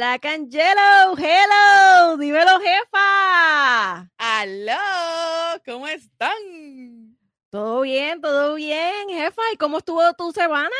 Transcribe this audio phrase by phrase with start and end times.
[0.00, 4.10] Black and Yellow, hello, dímelo jefa.
[4.16, 5.60] ¡Aló!
[5.66, 7.18] ¿Cómo están?
[7.50, 9.42] Todo bien, todo bien, jefa.
[9.52, 10.70] ¿Y cómo estuvo tu semana?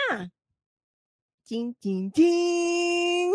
[1.45, 3.35] Chin, chin, chin.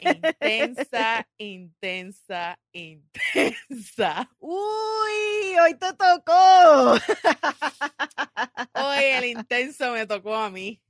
[0.00, 4.30] Intensa, intensa, intensa.
[4.38, 6.94] Uy, hoy te tocó.
[8.72, 10.80] Hoy el intenso me tocó a mí.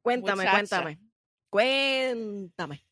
[0.00, 0.80] Cuéntame, Muchacha.
[0.80, 0.98] cuéntame.
[1.50, 2.83] Cuéntame.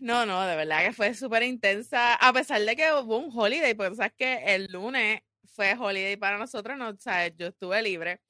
[0.00, 2.14] No, no, de verdad que fue súper intensa.
[2.14, 5.20] A pesar de que hubo un holiday, porque sabes que el lunes
[5.54, 8.20] fue holiday para nosotros, no, sabes, yo estuve libre.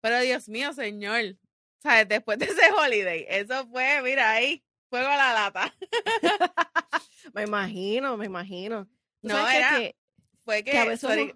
[0.00, 1.36] Pero Dios mío, señor,
[1.82, 5.74] sabes, después de ese holiday, eso fue, mira ahí, fuego a la lata.
[7.34, 8.88] Me imagino, me imagino.
[9.22, 9.96] No, era- que,
[10.44, 11.32] Fue que, que a veces sorry,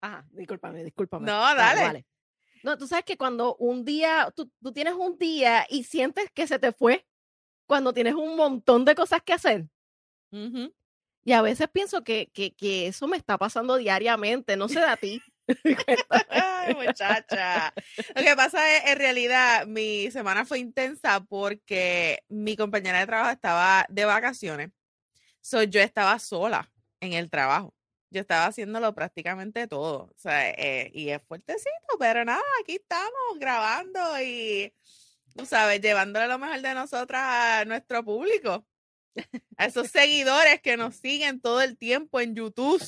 [0.00, 1.26] Ajá, discúlpame, discúlpame.
[1.26, 2.06] No, dale.
[2.62, 6.46] No, tú sabes que cuando un día, tú, tú tienes un día y sientes que
[6.46, 7.06] se te fue,
[7.66, 9.66] cuando tienes un montón de cosas que hacer.
[10.30, 10.72] ujú.
[11.24, 14.86] Y a veces pienso que, que, que eso me está pasando diariamente, no sé de
[14.86, 15.22] a ti.
[16.30, 17.72] Ay, muchacha.
[18.14, 23.30] Lo que pasa es, en realidad, mi semana fue intensa porque mi compañera de trabajo
[23.30, 24.70] estaba de vacaciones.
[25.40, 27.74] So, yo estaba sola en el trabajo.
[28.10, 30.04] Yo estaba haciéndolo prácticamente todo.
[30.04, 34.72] O sea, eh, y es fuertecito, pero nada, aquí estamos grabando y,
[35.36, 38.66] tú sabes, llevándole lo mejor de nosotras a nuestro público.
[39.56, 42.82] A esos seguidores que nos siguen todo el tiempo en YouTube,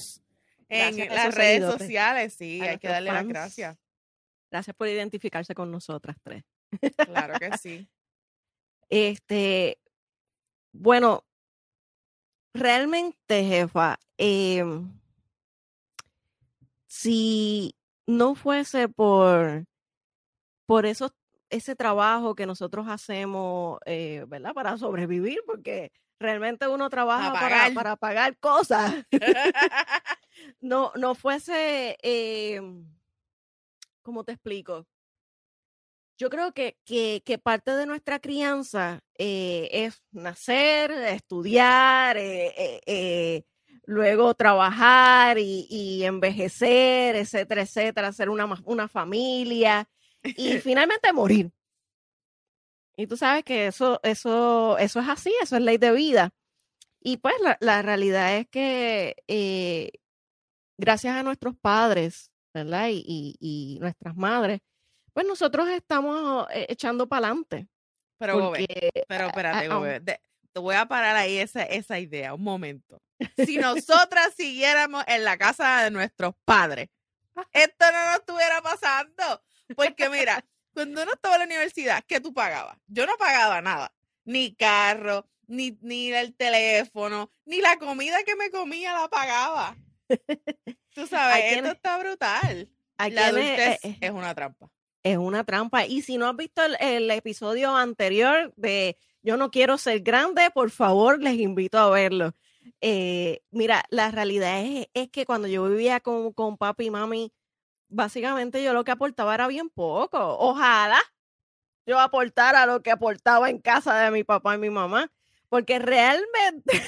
[0.69, 2.35] en Gracias las redes seguidores, sociales.
[2.35, 3.77] Sí, a hay que darle las gracias.
[4.51, 6.45] Gracias por identificarse con nosotras tres.
[6.97, 7.89] Claro que sí.
[8.89, 9.79] Este,
[10.73, 11.25] bueno,
[12.53, 14.93] realmente, jefa, em,
[16.87, 17.75] si
[18.07, 19.65] no fuese por,
[20.67, 21.13] por esos,
[21.51, 24.55] ese trabajo que nosotros hacemos, eh, ¿verdad?
[24.55, 27.75] Para sobrevivir, porque realmente uno trabaja para, pagar.
[27.75, 28.95] para pagar cosas.
[30.61, 32.85] no, no fuese, em,
[34.03, 34.87] ¿cómo te explico?
[36.17, 42.81] Yo creo que, que, que parte de nuestra crianza eh, es nacer, estudiar, eh, eh,
[42.87, 43.43] eh,
[43.85, 49.89] luego trabajar y, y envejecer, etcétera, etcétera, hacer una, una familia
[50.25, 51.53] y finalmente morir.
[52.97, 56.33] Y tú sabes que eso, eso, eso es así, eso es ley de vida.
[57.01, 59.91] Y pues la, la realidad es que eh,
[60.79, 62.89] gracias a nuestros padres, ¿verdad?
[62.91, 64.61] Y, y- y nuestras madres,
[65.13, 67.67] pues nosotros estamos eh, echando para adelante.
[68.19, 68.67] Pero, Gobe,
[69.09, 70.21] pero espérate, a- Gobe, de-
[70.53, 73.03] te voy a parar ahí esa, esa idea, un momento.
[73.45, 76.91] Si nosotras siguiéramos en la casa de nuestros padres,
[77.53, 79.43] esto no nos estuviera pasando.
[79.77, 82.77] Porque mira, cuando uno estaba en la universidad, ¿qué tú pagabas?
[82.87, 83.95] Yo no pagaba nada,
[84.25, 89.77] ni carro, ni, ni el teléfono, ni la comida que me comía la pagaba.
[90.95, 92.71] Tú sabes, esto quienes- está brutal.
[92.99, 94.71] La quienes, adultez eh, eh, es una trampa.
[95.03, 95.87] es una trampa.
[95.87, 100.51] Y si no has visto el, el episodio anterior de Yo no quiero ser grande,
[100.53, 102.35] por favor, les invito a verlo.
[102.81, 107.33] Eh, mira, la realidad es, es que cuando yo vivía con, con papi y mami,
[107.89, 110.19] básicamente yo lo que aportaba era bien poco.
[110.39, 111.01] Ojalá
[111.87, 115.11] yo aportara lo que aportaba en casa de mi papá y mi mamá,
[115.49, 116.83] porque realmente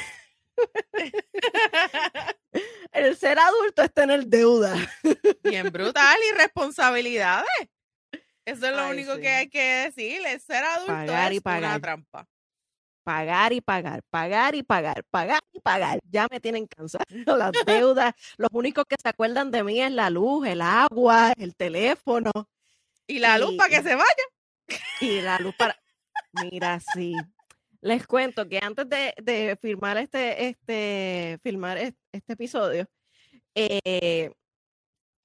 [2.92, 4.74] el ser adulto es tener deuda.
[5.42, 7.48] Bien brutal y responsabilidades.
[8.44, 9.22] Eso es lo Ay, único sí.
[9.22, 10.38] que hay que decirle.
[10.38, 12.28] Ser adulto Pagar y es una trampa.
[13.06, 16.00] Pagar y pagar, pagar y pagar, pagar y pagar.
[16.10, 17.04] Ya me tienen cansado
[17.38, 18.12] las deudas.
[18.36, 22.32] Los únicos que se acuerdan de mí es la luz, el agua, el teléfono
[23.06, 24.24] Y la luz Y- para que se vaya.
[25.00, 25.76] y la luz para...
[26.50, 27.14] Mira, sí.
[27.80, 32.88] Les cuento que antes de, de filmar este, este, filmar es- este episodio,
[33.54, 34.32] eh,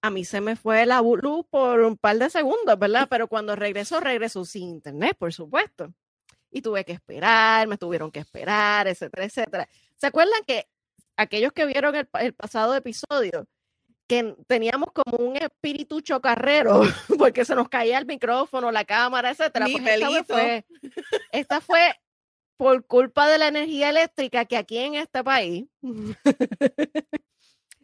[0.03, 3.07] a mí se me fue la luz por un par de segundos, ¿verdad?
[3.09, 5.91] Pero cuando regresó, regresó sin internet, por supuesto.
[6.51, 9.69] Y tuve que esperar, me tuvieron que esperar, etcétera, etcétera.
[9.97, 10.67] ¿Se acuerdan que
[11.15, 13.47] aquellos que vieron el, pa- el pasado episodio,
[14.07, 16.81] que teníamos como un espíritu chocarrero,
[17.17, 19.65] porque se nos caía el micrófono, la cámara, etcétera?
[19.71, 20.65] Pues esta fue,
[21.31, 21.95] esta fue
[22.57, 25.65] por culpa de la energía eléctrica que aquí en este país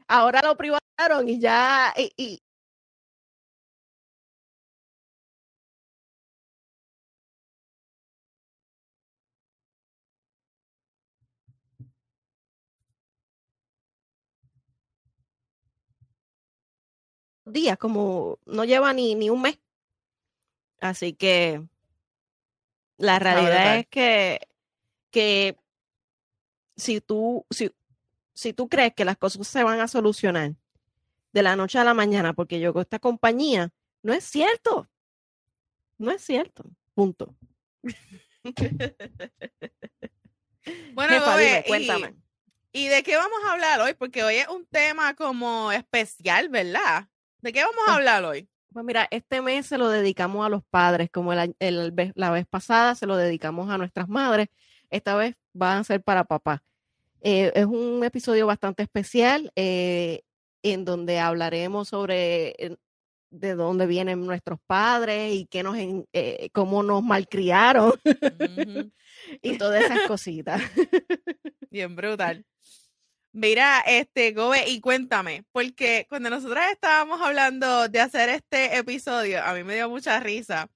[0.07, 2.41] ahora lo privatizaron y ya y, y-
[17.51, 19.59] días, como no lleva ni, ni un mes.
[20.79, 21.63] Así que
[22.97, 24.39] la realidad es que,
[25.11, 25.57] que
[26.75, 27.71] si tú, si,
[28.33, 30.53] si tú crees que las cosas se van a solucionar
[31.33, 33.71] de la noche a la mañana porque yo con esta compañía,
[34.03, 34.87] no es cierto.
[35.97, 36.63] No es cierto.
[36.93, 37.35] Punto.
[40.93, 42.15] Bueno, Jefa, Gobe, dime, y- cuéntame.
[42.73, 43.93] ¿Y de qué vamos a hablar hoy?
[43.95, 47.07] Porque hoy es un tema como especial, ¿verdad?
[47.41, 48.49] ¿De qué vamos a Pues, hablar hoy?
[48.73, 51.55] Pues mira, este mes se lo dedicamos a los padres, como el,
[52.15, 54.47] la vez pasada se lo dedicamos a nuestras madres,
[54.89, 56.63] esta vez van a ser para papá.
[57.21, 60.21] Eh, es un episodio bastante especial eh,
[60.63, 62.77] en donde hablaremos sobre eh,
[63.31, 67.93] de dónde vienen nuestros padres y qué nos, eh, cómo nos malcriaron
[69.41, 70.61] y todas esas cositas.
[71.69, 72.45] Bien brutal.
[73.37, 79.53] Mira, este, Gobe, y cuéntame, porque cuando nosotras estábamos hablando de hacer este episodio, a
[79.53, 80.71] mí me dio mucha risa,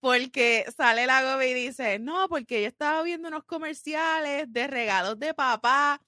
[0.00, 5.18] porque sale la Gobe y dice, no, porque yo estaba viendo unos comerciales de regalos
[5.18, 5.98] de papá,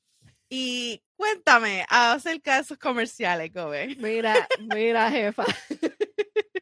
[0.50, 3.96] y cuéntame acerca de esos comerciales, Gobe.
[3.96, 5.46] Mira, mira, jefa.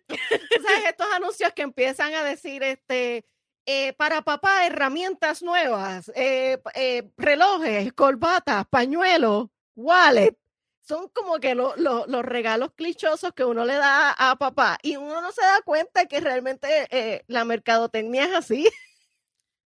[0.06, 3.24] Tú sabes estos anuncios que empiezan a decir, este,
[3.66, 10.36] eh, para papá, herramientas nuevas, eh, eh, relojes, corbatas, pañuelos, wallet.
[10.82, 14.96] Son como que lo- lo- los regalos clichosos que uno le da a papá y
[14.96, 18.68] uno no se da cuenta que realmente la mercadotecnia es así.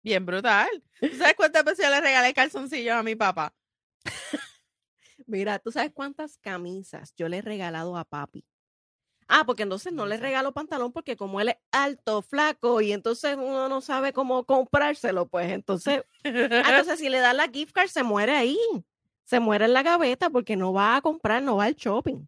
[0.02, 0.68] Bien brutal.
[1.00, 3.54] ¿Tú sabes cuántas veces yo le regalé calzoncillos a mi papá?
[5.26, 8.44] Mira, ¿tú sabes cuántas camisas yo le he regalado a papi?
[9.28, 13.36] Ah, porque entonces no le regalo pantalón porque como él es alto, flaco y entonces
[13.36, 16.24] uno no sabe cómo comprárselo, pues entonces, ah,
[16.88, 18.58] entonces si le das la gift card se muere ahí,
[19.24, 22.26] se muere en la gaveta porque no va a comprar, no va al shopping.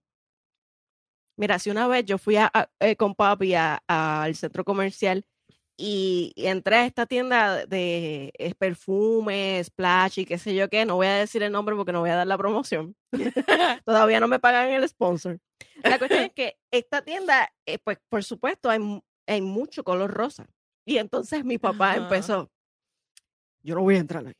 [1.36, 5.24] Mira, si una vez yo fui a, a- eh, con papi a- al centro comercial
[5.76, 10.86] y, y entré a esta tienda de eh, perfumes, splash y qué sé yo qué,
[10.86, 12.96] no voy a decir el nombre porque no voy a dar la promoción.
[13.84, 15.38] Todavía no me pagan el sponsor.
[15.82, 18.80] La cuestión es que esta tienda, eh, pues por supuesto, hay,
[19.26, 20.46] hay mucho color rosa.
[20.86, 22.02] Y entonces mi papá Ajá.
[22.04, 22.50] empezó,
[23.62, 24.34] yo no voy a entrar ahí.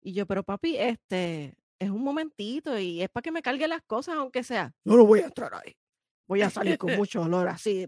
[0.00, 3.82] Y yo, pero papi, este es un momentito y es para que me cargue las
[3.82, 4.72] cosas, aunque sea.
[4.84, 5.76] No lo voy a entrar ahí.
[6.26, 7.86] Voy a salir con mucho olor así.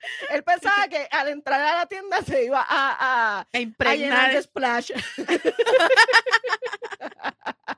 [0.00, 0.34] Muy- ah, ah".
[0.34, 3.46] Él pensaba que al entrar a la tienda se iba a, a, A
[3.90, 4.92] a llenar de splash.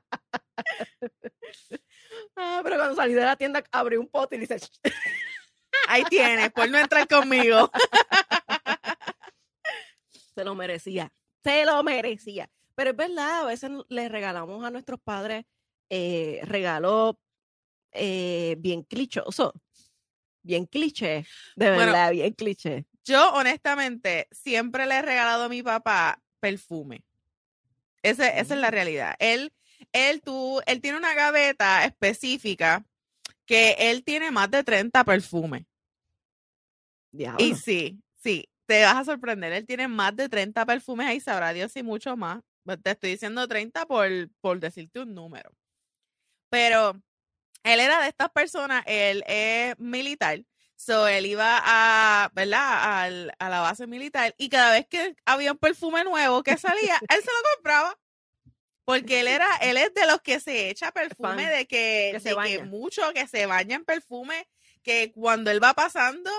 [2.37, 4.57] Ah, pero cuando salí de la tienda abrí un pote y le hice
[5.89, 7.71] Ahí tienes, por no entrar conmigo.
[10.35, 12.51] se lo merecía, se lo merecía.
[12.75, 15.45] Pero es verdad, a veces le regalamos a nuestros padres
[15.91, 17.17] eh, regalos
[17.93, 19.53] eh, bien clichosos,
[20.43, 22.85] bien cliché, de Bueno, verdad, bien cliché.
[23.05, 27.05] Yo, honestamente, siempre le he regalado a mi papá perfume.
[28.03, 29.15] Ese, esa es la realidad.
[29.19, 29.53] Él,
[29.93, 32.85] él, tú, él tiene una gaveta específica
[33.47, 35.65] que él tiene más de 30 perfumes.
[37.11, 37.44] Diablo.
[37.44, 39.53] Y sí, sí, te vas a sorprender.
[39.53, 42.41] Él tiene más de 30 perfumes ahí, sabrá Dios y mucho más.
[42.83, 44.08] Te estoy diciendo 30 por,
[44.41, 45.53] por decirte un número.
[46.49, 47.01] Pero
[47.65, 50.41] él era de estas personas, él es militar.
[50.77, 53.03] So, él iba a, ¿verdad?
[53.03, 56.99] Al- a la base militar y cada vez que había un perfume nuevo que salía,
[57.09, 57.99] él se lo compraba.
[58.85, 62.21] Porque él era, él es de los que se echa perfume, fan, de que, que
[62.21, 64.49] se de que mucho, que se baña en perfume,
[64.83, 66.31] que cuando él va pasando,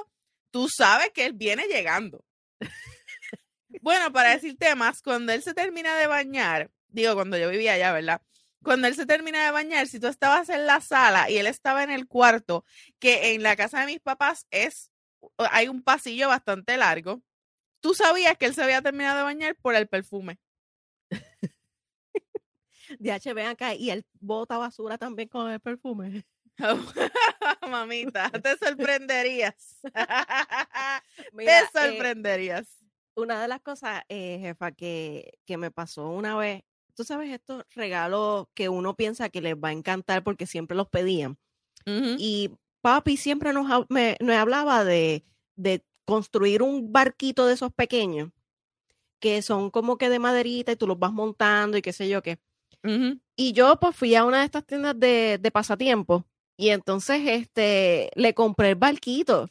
[0.51, 2.25] tú sabes que él viene llegando.
[3.81, 7.91] Bueno, para decirte más, cuando él se termina de bañar, digo, cuando yo vivía allá,
[7.91, 8.21] ¿verdad?
[8.63, 11.83] Cuando él se termina de bañar, si tú estabas en la sala y él estaba
[11.83, 12.65] en el cuarto,
[12.99, 14.91] que en la casa de mis papás es,
[15.37, 17.21] hay un pasillo bastante largo,
[17.81, 20.39] tú sabías que él se había terminado de bañar por el perfume.
[22.99, 26.25] DH, ven acá, y él bota basura también con el perfume.
[27.69, 29.81] Mamita, te sorprenderías.
[31.33, 32.67] Mira, te eh, sorprenderías.
[33.15, 36.63] una de las cosas, eh, jefa, que, que me pasó una vez,
[36.95, 40.87] tú sabes, estos regalos que uno piensa que les va a encantar porque siempre los
[40.89, 41.37] pedían.
[41.85, 48.31] Y papi siempre nos, me, me hablaba de, de construir un barquito de esos pequeños,
[49.19, 52.21] que son como que de maderita y tú los vas montando y qué sé yo
[52.21, 52.39] qué.
[53.35, 56.25] Y yo pues fui a una de estas tiendas de, de pasatiempo
[56.57, 59.49] y entonces este le compré el barquito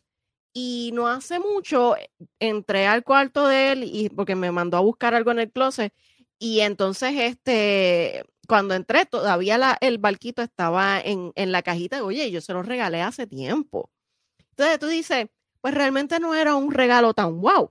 [0.52, 4.80] y no hace mucho eh, entré al cuarto de él y porque me mandó a
[4.80, 5.94] buscar algo en el closet
[6.42, 12.32] y entonces este cuando entré todavía la, el barquito estaba en, en la cajita, oye,
[12.32, 13.90] yo se lo regalé hace tiempo.
[14.50, 15.28] Entonces tú dices,
[15.60, 17.70] pues realmente no era un regalo tan wow.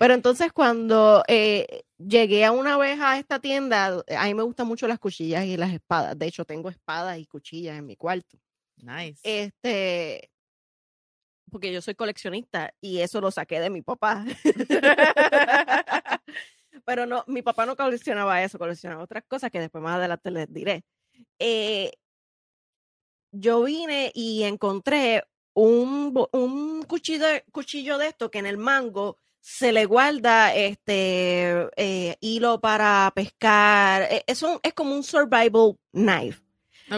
[0.00, 4.66] Pero entonces cuando eh, llegué a una vez a esta tienda, a mí me gustan
[4.66, 6.18] mucho las cuchillas y las espadas.
[6.18, 8.40] De hecho, tengo espadas y cuchillas en mi cuarto.
[8.76, 9.20] Nice.
[9.22, 10.32] Este,
[11.48, 14.24] porque yo soy coleccionista y eso lo saqué de mi papá.
[16.84, 20.52] Pero no, mi papá no coleccionaba eso, coleccionaba otras cosas que después más adelante les
[20.52, 20.84] diré.
[21.38, 21.92] Eh,
[23.32, 29.72] yo vine y encontré un, un cuchillo, cuchillo de esto que en el mango se
[29.72, 34.02] le guarda este eh, hilo para pescar.
[34.02, 36.42] E, es, es como un survival knife.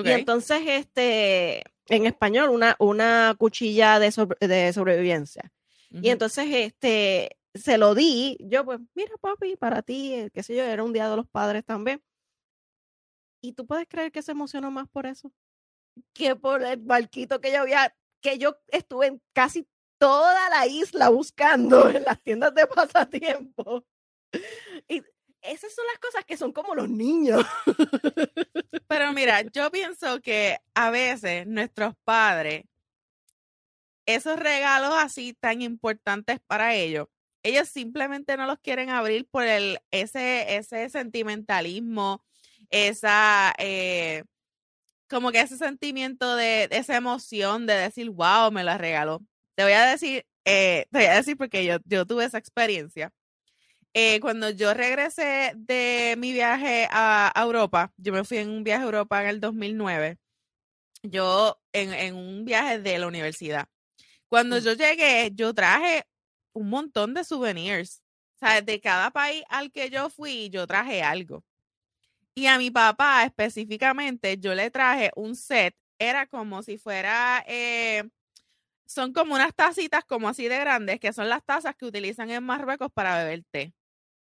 [0.05, 4.11] Y entonces, este, en español, una, una cuchilla de,
[4.41, 5.53] de sobrevivencia.
[5.91, 8.37] Y entonces, este, se lo di.
[8.41, 11.29] Yo, pues, mira, papi, para ti, eh, qué sé yo, era un día de los
[11.29, 12.03] padres también.
[13.43, 15.33] Y tú puedes creer que se emocionó más por eso
[16.15, 19.67] que por el barquito que yo había, que yo estuve en casi
[19.99, 23.85] toda la isla buscando en las tiendas de pasatiempo.
[24.89, 25.03] Y
[25.43, 27.45] esas son las cosas que son como los niños.
[28.89, 32.65] Pero mira, yo pienso que a veces nuestros padres,
[34.07, 37.07] esos regalos así tan importantes para ellos,
[37.43, 42.25] ellos simplemente no los quieren abrir por el, ese, ese sentimentalismo,
[42.71, 44.25] esa, eh,
[45.09, 49.21] como que ese sentimiento de, esa emoción de decir, wow, me la regaló.
[49.55, 53.13] Te voy a decir, eh, te voy a decir porque yo, yo tuve esa experiencia.
[53.95, 58.83] Eh, cuando yo regresé de mi viaje a, Europa, yo me fui en un viaje
[58.83, 60.19] a Europa en el 2009,
[61.03, 63.67] yo en, en un viaje de la universidad.
[64.29, 64.61] Cuando mm.
[64.61, 66.07] yo llegué, yo traje
[66.53, 68.03] un montón de souvenirs.
[68.37, 71.45] O sea, de cada país al que yo fui, yo traje algo.
[72.35, 78.05] Y a mi papá específicamente, yo le traje un set, era como si fuera, eh,
[78.87, 82.43] son como unas tacitas como así de grandes, que son las tazas que utilizan en
[82.43, 83.75] Marruecos para beber té.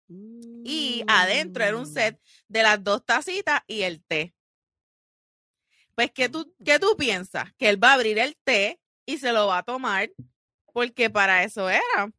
[0.08, 1.92] Y adentro era un mm.
[1.92, 4.34] set de las dos tacitas y el té.
[5.94, 7.52] Pues, ¿qué tú, ¿qué tú piensas?
[7.54, 10.10] Que él va a abrir el té y se lo va a tomar
[10.72, 12.12] porque para eso era.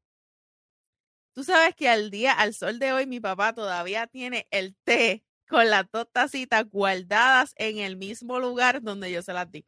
[1.34, 5.24] Tú sabes que al día, al sol de hoy, mi papá todavía tiene el té
[5.48, 9.66] con las dos tacitas guardadas en el mismo lugar donde yo se las di.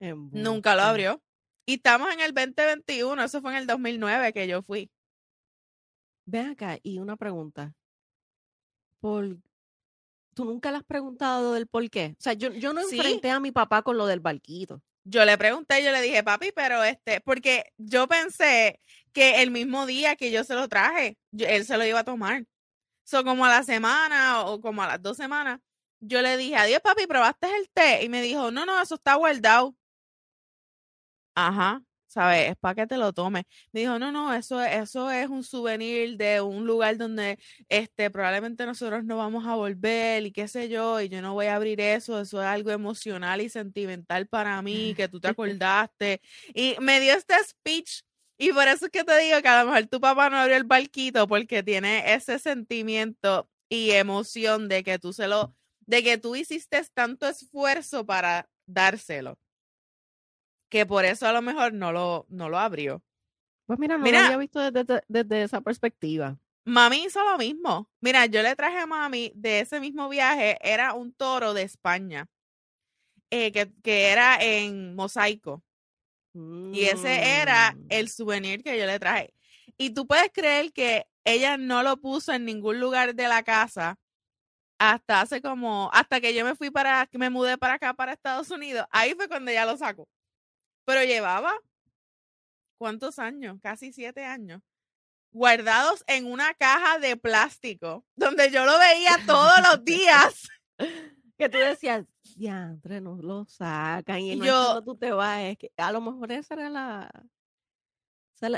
[0.00, 1.22] Nunca lo abrió.
[1.66, 4.90] Y estamos en el 2021, eso fue en el 2009 que yo fui.
[6.24, 7.74] Ven acá, y una pregunta.
[9.00, 9.36] Por...
[10.34, 12.14] ¿Tú nunca le has preguntado del por qué?
[12.18, 14.82] O sea, yo, yo no enfrenté a mi papá con lo del barquito.
[15.04, 18.80] Yo le pregunté, yo le dije, papi, pero este, porque yo pensé
[19.12, 22.44] que el mismo día que yo se lo traje, él se lo iba a tomar.
[23.04, 25.60] So, como a la semana o como a las dos semanas,
[26.00, 28.04] yo le dije, adiós papi, ¿probaste el té?
[28.04, 29.74] Y me dijo, no, no, eso está guardado.
[31.34, 32.50] Ajá, ¿sabes?
[32.50, 33.44] Es para que te lo tomes.
[33.72, 37.38] Me dijo, no, no, eso, eso es un souvenir de un lugar donde
[37.68, 41.46] este, probablemente nosotros no vamos a volver y qué sé yo, y yo no voy
[41.46, 46.20] a abrir eso, eso es algo emocional y sentimental para mí, que tú te acordaste.
[46.54, 48.02] Y me dio este speech
[48.38, 50.56] y por eso es que te digo que a lo mejor tu papá no abrió
[50.56, 56.18] el barquito porque tiene ese sentimiento y emoción de que tú se lo, de que
[56.18, 59.38] tú hiciste tanto esfuerzo para dárselo.
[60.70, 63.02] Que por eso a lo mejor no lo, no lo abrió.
[63.66, 66.38] Pues mira, no lo había visto desde, esa perspectiva.
[66.64, 67.90] Mami hizo lo mismo.
[68.00, 72.26] Mira, yo le traje a mami de ese mismo viaje, era un toro de España,
[73.30, 75.62] eh, que, que era en mosaico.
[76.32, 77.86] Y ese era mm.
[77.88, 79.34] el souvenir que yo le traje.
[79.76, 83.98] Y tú puedes creer que ella no lo puso en ningún lugar de la casa
[84.78, 88.12] hasta hace como, hasta que yo me fui para, que me mudé para acá, para
[88.12, 88.86] Estados Unidos.
[88.90, 90.08] Ahí fue cuando ella lo sacó.
[90.84, 91.54] Pero llevaba,
[92.78, 93.58] ¿cuántos años?
[93.62, 94.62] Casi siete años.
[95.32, 100.48] Guardados en una caja de plástico, donde yo lo veía todos los días.
[101.38, 102.04] que tú decías,
[102.38, 106.54] entre no lo sacan y, yo, tú te vas, es que a lo mejor esa
[106.54, 107.10] era la...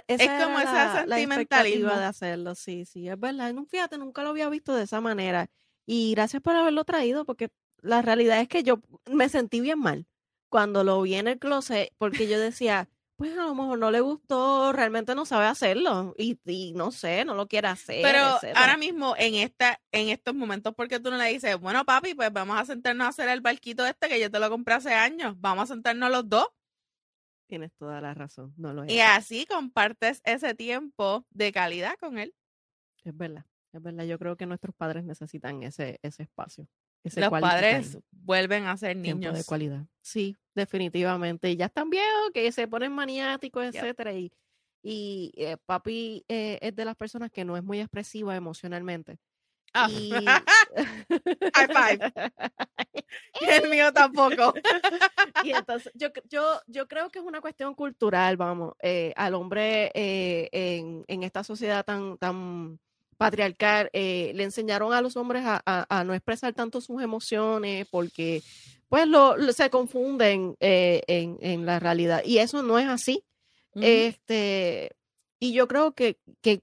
[0.07, 3.55] es como esa la, expectativa de hacerlo, sí, sí, es verdad.
[3.69, 5.49] Fíjate, nunca lo había visto de esa manera.
[5.87, 10.07] Y gracias por haberlo traído, porque la realidad es que yo me sentí bien mal
[10.53, 14.01] cuando lo vi en el closet, porque yo decía, pues a lo mejor no le
[14.01, 18.03] gustó, realmente no sabe hacerlo y, no sé, no lo quiere hacer.
[18.03, 22.15] Pero ahora mismo en esta, en estos momentos, porque tú no le dices, bueno papi,
[22.15, 24.93] pues vamos a sentarnos a hacer el barquito este que yo te lo compré hace
[24.93, 26.47] años, vamos a sentarnos los dos.
[27.47, 32.35] Tienes toda la razón, no lo Y así compartes ese tiempo de calidad con él.
[33.05, 34.05] Es verdad, es verdad.
[34.05, 36.69] Yo creo que nuestros padres necesitan ese, ese espacio
[37.05, 39.87] los padres vuelven a ser niños de cualidad.
[40.01, 41.51] Sí, definitivamente.
[41.51, 44.13] Y ya están viejos, que se ponen maniáticos, etcétera.
[44.13, 44.33] Y,
[44.83, 49.19] Y eh, papi eh, es de las personas que no es muy expresiva emocionalmente.
[49.75, 49.89] Ah.
[49.91, 50.11] Y,
[51.55, 52.13] High five.
[53.63, 54.55] El mío tampoco.
[55.45, 59.91] y entonces yo, yo, yo creo que es una cuestión cultural, vamos, eh, al hombre
[59.95, 62.79] en, en esta sociedad tan, tan
[63.25, 67.87] patriarcal, eh, le enseñaron a los hombres a, a- a no expresar tanto sus emociones
[67.91, 68.43] porque
[68.89, 73.25] pues lo, lo- se confunden eh, en, en la realidad y eso no es así.
[73.75, 74.91] Este,
[75.41, 76.61] y yo creo que, que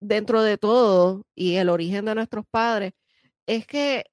[0.00, 2.92] dentro de todo y el origen de nuestros padres
[3.46, 4.04] es que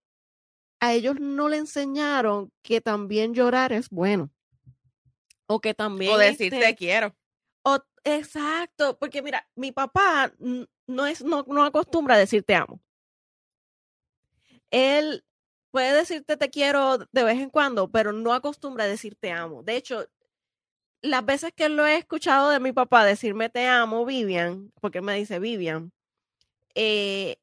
[0.79, 4.31] a ellos no le enseñaron que también llorar es bueno.
[5.47, 6.11] O que también.
[6.13, 7.15] o decir este, te quiero.
[7.63, 10.33] o- exacto, porque mira, mi papá
[10.87, 12.79] no es, no, no acostumbra a decir te amo.
[14.71, 15.23] Él
[15.71, 19.63] puede decirte te quiero de vez en cuando, pero no acostumbra a decir te amo.
[19.63, 20.07] De hecho,
[21.01, 25.15] las veces que lo he escuchado de mi papá decirme te amo, Vivian, porque me
[25.15, 25.91] dice Vivian,
[26.75, 27.37] eh,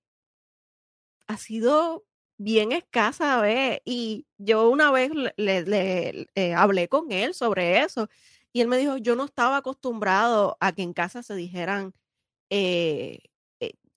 [1.27, 2.05] ha sido
[2.39, 3.81] bien escasa, ¿ves?
[3.85, 8.09] Y yo una vez le, eh, hablé con él sobre eso
[8.53, 11.95] y él me dijo, yo no estaba acostumbrado a que en casa se dijeran
[12.51, 13.21] eh,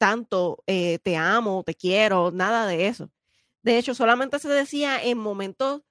[0.05, 3.09] tanto eh, te amo, te quiero, nada de eso.
[3.63, 5.81] De hecho, solamente se decía en momentos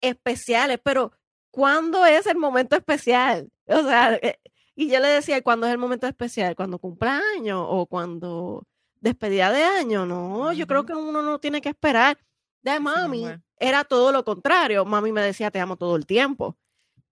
[0.00, 1.12] especiales, pero
[1.50, 3.50] ¿cuándo es el momento especial?
[3.66, 4.38] O sea, eh,
[4.74, 6.56] y yo le decía, ¿cuándo es el momento especial?
[6.56, 8.66] ¿Cuando cumpleaños o cuando
[9.02, 10.06] despedida de año?
[10.06, 12.16] No, yo creo que uno no tiene que esperar.
[12.62, 13.26] De mami,
[13.58, 14.86] era todo lo contrario.
[14.86, 16.56] Mami me decía, te amo todo el tiempo.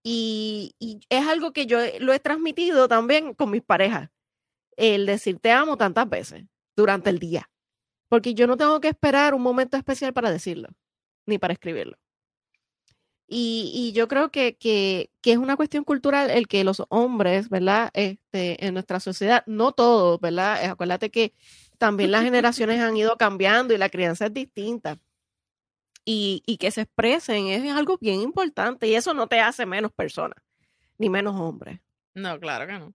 [0.03, 4.09] Y, y es algo que yo lo he transmitido también con mis parejas.
[4.77, 6.45] El decir te amo tantas veces
[6.77, 7.51] durante el día.
[8.09, 10.69] Porque yo no tengo que esperar un momento especial para decirlo,
[11.27, 11.97] ni para escribirlo.
[13.27, 17.49] Y, y yo creo que, que, que es una cuestión cultural el que los hombres,
[17.49, 17.91] ¿verdad?
[17.95, 20.63] Este, en nuestra sociedad, no todos, ¿verdad?
[20.63, 21.33] Eh, Acuérdate que
[21.79, 24.99] también las generaciones han ido cambiando y la crianza es distinta.
[26.05, 29.93] Y, y que se expresen es algo bien importante y eso no te hace menos
[29.93, 30.35] persona,
[30.99, 31.81] ni menos hombre.
[32.13, 32.93] No, claro que no.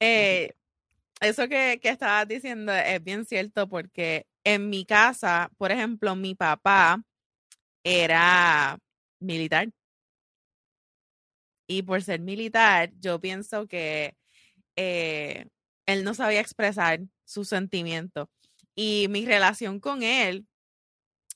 [0.00, 0.56] Eh,
[1.20, 6.34] eso que, que estabas diciendo es bien cierto porque en mi casa, por ejemplo, mi
[6.34, 7.02] papá
[7.84, 8.78] era
[9.20, 9.70] militar.
[11.68, 14.16] Y por ser militar, yo pienso que
[14.76, 15.46] eh,
[15.86, 18.28] él no sabía expresar sus sentimientos.
[18.74, 20.46] Y mi relación con él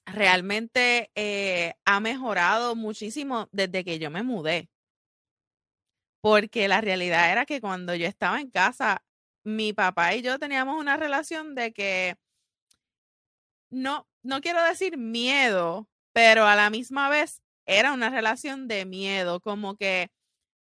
[0.06, 4.68] realmente eh, ha mejorado muchísimo desde que yo me mudé.
[6.20, 9.04] Porque la realidad era que cuando yo estaba en casa,
[9.44, 12.16] mi papá y yo teníamos una relación de que
[13.70, 19.40] no, no quiero decir miedo, pero a la misma vez era una relación de miedo,
[19.40, 20.10] como que,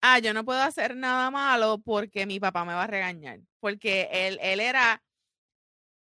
[0.02, 4.08] ah, yo no puedo hacer nada malo porque mi papá me va a regañar, porque
[4.12, 5.02] él, él era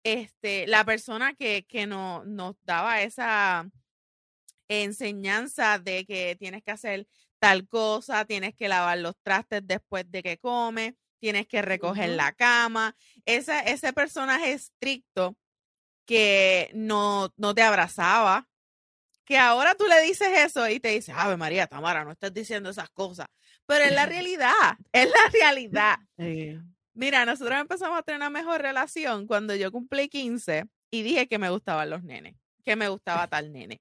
[0.04, 3.70] este, la persona que, que no, nos daba esa
[4.68, 7.08] enseñanza de que tienes que hacer
[7.40, 12.34] tal cosa, tienes que lavar los trastes después de que comes, tienes que recoger la
[12.34, 12.98] cama.
[13.26, 15.38] Ese, ese personaje estricto
[16.06, 18.50] que no, no te abrazaba,
[19.24, 22.70] que ahora tú le dices eso y te dice, Ave María, Tamara, no estás diciendo
[22.70, 23.28] esas cosas.
[23.66, 25.98] Pero es la realidad, es la realidad.
[26.94, 31.40] Mira, nosotros empezamos a tener una mejor relación cuando yo cumplí 15 y dije que
[31.40, 33.80] me gustaban los nenes, que me gustaba tal nene.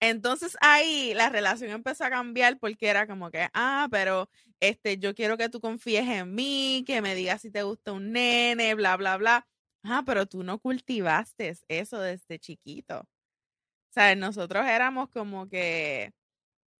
[0.00, 5.14] Entonces ahí la relación empezó a cambiar porque era como que, ah, pero este, yo
[5.14, 8.96] quiero que tú confíes en mí, que me digas si te gusta un nene, bla,
[8.96, 9.46] bla, bla.
[9.82, 13.00] Ah, pero tú no cultivaste eso desde chiquito.
[13.00, 16.12] O sea, nosotros éramos como que,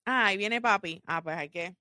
[0.06, 1.02] ah, ahí viene papi.
[1.06, 1.76] Ah, pues hay que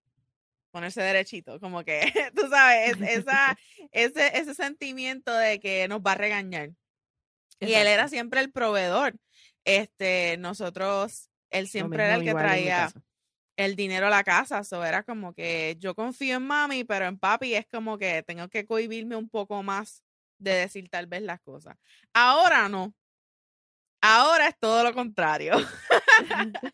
[0.72, 2.02] ponerse derechito, como que,
[2.36, 3.58] tú sabes, es- esa,
[3.92, 6.72] ese, ese sentimiento de que nos va a regañar.
[7.60, 9.16] Y él era siempre el proveedor.
[9.66, 12.92] Este, nosotros, él siempre era el que traía
[13.60, 14.64] el dinero a la casa.
[14.64, 18.48] So era como que yo confío en mami, pero en papi es como que tengo
[18.48, 20.04] que cohibirme un poco más
[20.38, 21.78] de decir tal vez las cosas.
[22.14, 22.94] Ahora no.
[24.02, 25.54] Ahora es todo lo contrario.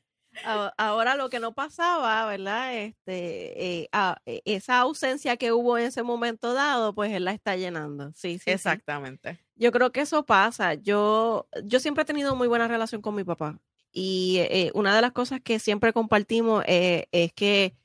[0.78, 2.76] Ahora lo que no pasaba, ¿verdad?
[2.78, 7.32] Este, eh, ah, eh, esa ausencia que hubo en ese momento dado, pues él la
[7.32, 8.12] está llenando.
[8.14, 8.52] Sí, sí, sí.
[8.52, 9.40] Exactamente.
[9.56, 10.74] Yo creo que eso pasa.
[10.76, 13.60] Yo, yo siempre he tenido muy buena relación con mi papá.
[13.98, 17.76] Y eh, una de las cosas que siempre compartimos eh, es que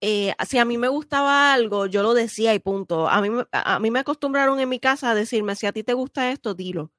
[0.00, 3.08] eh, si a mí me gustaba algo, yo lo decía y punto.
[3.08, 5.94] A mí, a mí me acostumbraron en mi casa a decirme, si a ti te
[5.94, 6.92] gusta esto, dilo.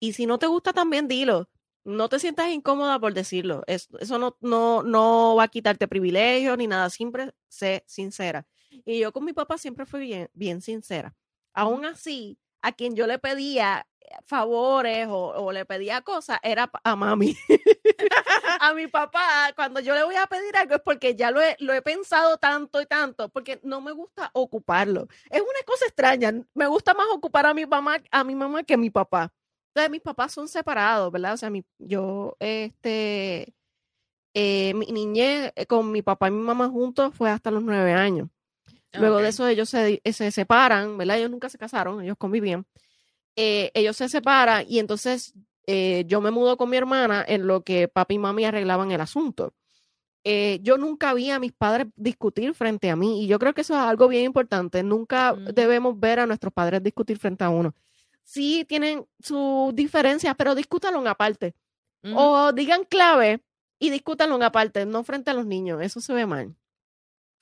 [0.00, 1.48] Y si no te gusta, también dilo.
[1.84, 3.62] No te sientas incómoda por decirlo.
[3.66, 6.90] Es- eso no, no, no va a quitarte privilegios ni nada.
[6.90, 8.46] Siempre sé sincera.
[8.84, 11.16] Y yo con mi papá siempre fui bien, bien sincera.
[11.54, 13.86] Aún así, a quien yo le pedía
[14.24, 17.36] favores o, le pedía cosas era a mami.
[18.60, 21.56] a mi papá, cuando yo le voy a pedir algo es porque ya lo he,
[21.60, 25.06] lo he pensado tanto y tanto, porque no me gusta ocuparlo.
[25.30, 26.32] Es una cosa extraña.
[26.54, 29.32] Me gusta más ocupar a mi mamá, a mi mamá que a mi papá.
[29.68, 31.34] Entonces, mis papás son separados, ¿verdad?
[31.34, 33.54] O sea, mi, yo, este,
[34.34, 37.92] eh, mi niñez eh, con mi papá y mi mamá juntos fue hasta los nueve
[37.92, 38.28] años.
[38.92, 41.18] Luego de eso ellos se, se separan, ¿verdad?
[41.18, 42.66] Ellos nunca se casaron, ellos convivían.
[43.36, 45.34] Eh, ellos se separan y entonces
[45.66, 49.00] eh, yo me mudo con mi hermana en lo que papi y mami arreglaban el
[49.00, 49.54] asunto.
[50.24, 53.62] Eh, yo nunca vi a mis padres discutir frente a mí y yo creo que
[53.62, 54.82] eso es algo bien importante.
[54.82, 57.74] Nunca debemos ver a nuestros padres discutir frente a uno.
[58.24, 61.54] Sí tienen sus diferencias, pero discútanlo en aparte.
[62.14, 63.42] O digan clave
[63.78, 65.80] y discútanlo en aparte, no frente a los niños.
[65.82, 66.54] Eso se ve mal.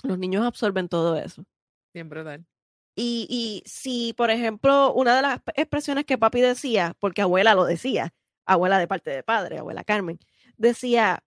[0.03, 1.45] Los niños absorben todo eso.
[1.93, 2.47] Siempre tal.
[2.95, 7.65] Y, y si, por ejemplo, una de las expresiones que papi decía, porque abuela lo
[7.65, 8.13] decía,
[8.45, 10.19] abuela de parte de padre, abuela Carmen,
[10.57, 11.23] decía,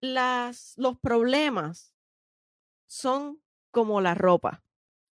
[0.00, 1.94] las, los problemas
[2.86, 4.62] son como la ropa.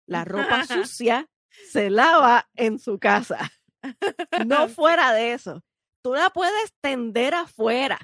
[0.07, 1.31] La ropa sucia
[1.71, 3.51] se lava en su casa.
[4.47, 5.65] No fuera de eso.
[6.03, 7.99] Tú la puedes tender afuera,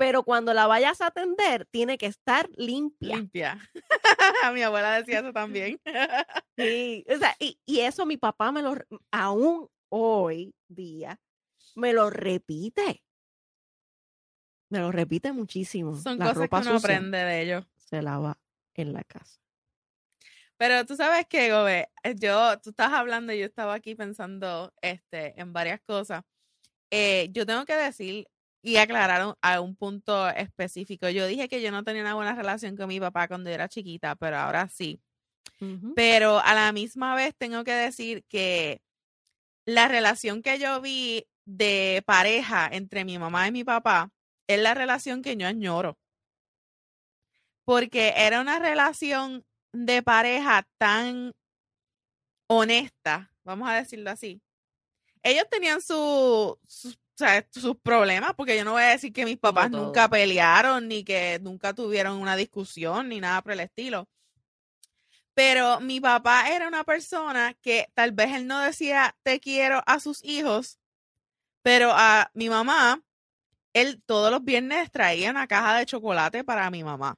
[0.00, 3.16] pero cuando la vayas a atender, tiene que estar limpia.
[3.16, 3.58] Limpia.
[4.54, 5.78] mi abuela decía eso también.
[6.56, 8.76] sí, o sea, y, y, eso mi papá me lo,
[9.10, 11.20] aún hoy día,
[11.74, 13.04] me lo repite.
[14.70, 15.94] Me lo repite muchísimo.
[15.96, 17.66] Son cosas que uno aprende de ellos.
[17.76, 18.40] Se lava
[18.72, 19.38] en la casa.
[20.56, 24.72] Pero tú sabes que, Gobe, eh, yo, tú estás hablando y yo estaba aquí pensando
[24.80, 26.24] este, en varias cosas.
[26.90, 28.29] Eh, yo tengo que decir
[28.62, 31.08] y aclararon a un punto específico.
[31.08, 34.16] Yo dije que yo no tenía una buena relación con mi papá cuando era chiquita,
[34.16, 35.00] pero ahora sí.
[35.94, 38.80] Pero a la misma vez tengo que decir que
[39.66, 44.10] la relación que yo vi de pareja entre mi mamá y mi papá
[44.46, 45.98] es la relación que yo añoro.
[47.64, 51.32] Porque era una relación de pareja tan
[52.48, 54.40] honesta, vamos a decirlo así.
[55.22, 59.38] Ellos tenían su, sus sea, sus problemas, porque yo no voy a decir que mis
[59.38, 64.08] papás nunca pelearon, ni que nunca tuvieron una discusión, ni nada por el estilo.
[65.34, 70.00] Pero mi papá era una persona que tal vez él no decía te quiero a
[70.00, 70.78] sus hijos,
[71.62, 73.02] pero a mi mamá,
[73.72, 77.16] él todos los viernes traía una caja de chocolate para mi mamá.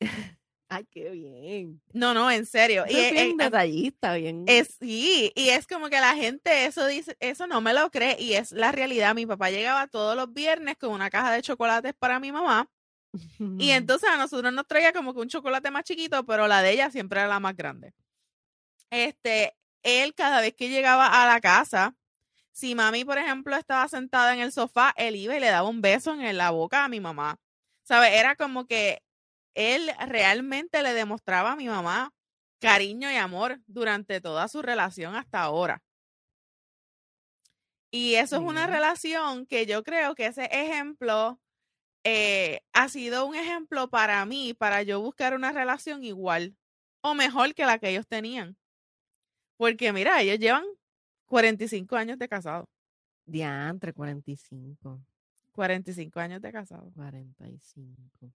[0.74, 1.82] Ay, qué bien.
[1.92, 2.84] No, no, en serio.
[2.88, 4.44] y es bien detallista, bien.
[4.46, 8.16] Es, sí, y es como que la gente eso dice, eso no me lo cree
[8.18, 9.14] y es la realidad.
[9.14, 12.70] Mi papá llegaba todos los viernes con una caja de chocolates para mi mamá.
[13.58, 16.70] y entonces a nosotros nos traía como que un chocolate más chiquito, pero la de
[16.70, 17.92] ella siempre era la más grande.
[18.88, 21.94] Este, él cada vez que llegaba a la casa,
[22.50, 25.82] si mami, por ejemplo, estaba sentada en el sofá, él iba y le daba un
[25.82, 27.38] beso en la boca a mi mamá.
[27.82, 28.16] ¿Sabe?
[28.18, 29.02] Era como que
[29.54, 32.12] él realmente le demostraba a mi mamá
[32.60, 35.82] cariño y amor durante toda su relación hasta ahora.
[37.90, 41.38] Y eso es una relación que yo creo que ese ejemplo
[42.04, 46.56] eh, ha sido un ejemplo para mí, para yo buscar una relación igual
[47.02, 48.56] o mejor que la que ellos tenían.
[49.58, 50.64] Porque mira, ellos llevan
[51.26, 52.68] 45 años de casado.
[53.26, 55.00] Diantre, 45.
[55.52, 56.90] 45 años de casado.
[56.94, 58.32] 45.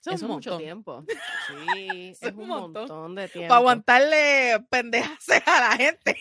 [0.00, 1.04] Eso, es mucho tiempo.
[1.46, 3.14] Sí, es, un montón.
[3.14, 3.48] de tiempo.
[3.48, 6.16] Para aguantarle pendejas a la gente.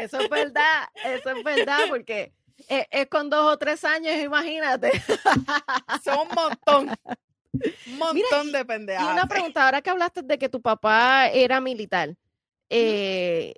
[0.00, 2.32] eso es verdad, eso es verdad, porque
[2.68, 4.92] es, con dos o tres años, imagínate.
[6.04, 6.96] Son un montón.
[7.52, 9.02] Un montón de pendejas.
[9.02, 12.16] Y una pregunta, ahora que hablaste de que tu papá era militar,
[12.68, 13.54] eh,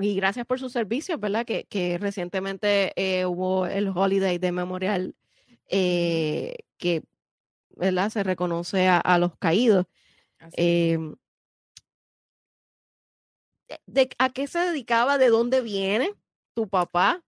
[0.00, 1.44] y gracias por sus servicios, ¿verdad?
[1.44, 5.14] Que, que recientemente eh, hubo el holiday de memorial
[5.68, 7.02] eh, que
[7.76, 8.10] ¿verdad?
[8.10, 9.86] Se reconoce a, los caídos.
[10.52, 11.14] Em,
[13.86, 15.18] de, ¿A qué se dedicaba?
[15.18, 16.14] ¿De dónde viene
[16.54, 17.22] tu papá?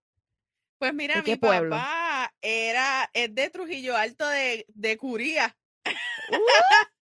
[0.78, 5.56] Pues mira, mi papá era, es de Trujillo Alto de, de Curía.
[6.30, 6.36] Uh.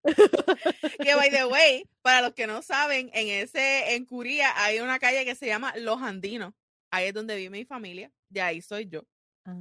[1.04, 5.00] que by the way, para los que no saben, en ese, en Curía hay una
[5.00, 6.54] calle que se llama Los Andinos.
[6.92, 8.12] Ahí es donde vive mi familia.
[8.30, 9.04] De ahí soy yo.
[9.46, 9.56] Ah.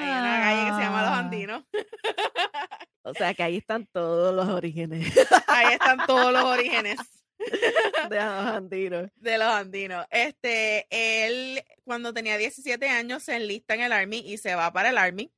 [0.00, 1.64] Hay una calle que se llama Los Andinos.
[3.08, 5.14] O sea que ahí están todos los orígenes.
[5.46, 6.98] Ahí están todos los orígenes.
[8.10, 9.10] De los andinos.
[9.14, 10.04] De los andinos.
[10.10, 14.88] Este, él cuando tenía 17 años se enlista en el Army y se va para
[14.90, 15.30] el Army.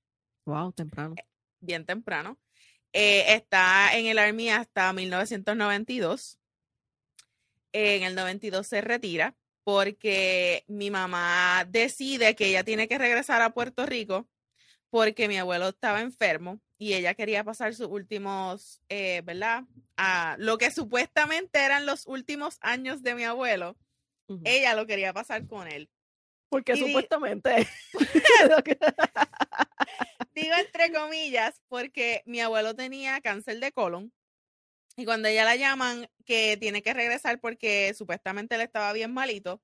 [0.46, 1.14] Wow, temprano.
[1.18, 1.26] Eh,
[1.60, 2.38] bien temprano.
[2.94, 6.38] Eh, está en el Army hasta 1992.
[7.72, 13.50] En el 92 se retira porque mi mamá decide que ella tiene que regresar a
[13.50, 14.26] Puerto Rico
[14.90, 19.64] porque mi abuelo estaba enfermo y ella quería pasar sus últimos, eh, ¿verdad?
[19.96, 23.76] A lo que supuestamente eran los últimos años de mi abuelo.
[24.44, 25.88] Ella lo quería pasar con él.
[26.50, 27.66] Porque supuestamente.
[30.34, 34.12] digo entre comillas, porque mi abuelo tenía cáncer de colon.
[34.96, 39.62] Y cuando ella la llaman que tiene que regresar porque supuestamente él estaba bien malito,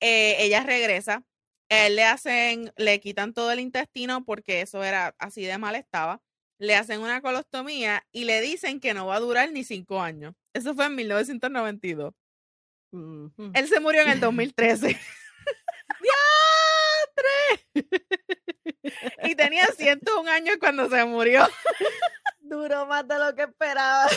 [0.00, 1.24] eh, ella regresa.
[1.70, 6.20] Él le hacen, le quitan todo el intestino porque eso era así de mal estaba.
[6.58, 10.34] Le hacen una colostomía y le dicen que no va a durar ni cinco años.
[10.52, 12.12] Eso fue en 1992.
[12.92, 14.98] Él se murió en el 2013.
[19.24, 21.46] y tenía 101 años cuando se murió.
[22.40, 24.08] Duró más de lo que esperaba.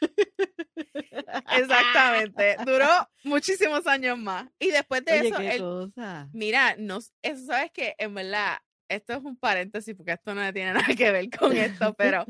[1.56, 2.56] Exactamente.
[2.64, 2.88] Duró
[3.24, 4.48] muchísimos años más.
[4.58, 5.92] Y después de eso,
[6.32, 8.58] mira, nos, eso sabes que en verdad,
[8.88, 12.24] esto es un paréntesis porque esto no tiene nada que ver con esto, pero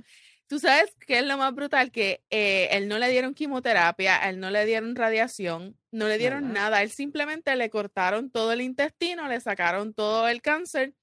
[0.46, 4.40] tú sabes que es lo más brutal que eh, él no le dieron quimioterapia, él
[4.40, 9.28] no le dieron radiación, no le dieron nada, él simplemente le cortaron todo el intestino,
[9.28, 10.94] le sacaron todo el cáncer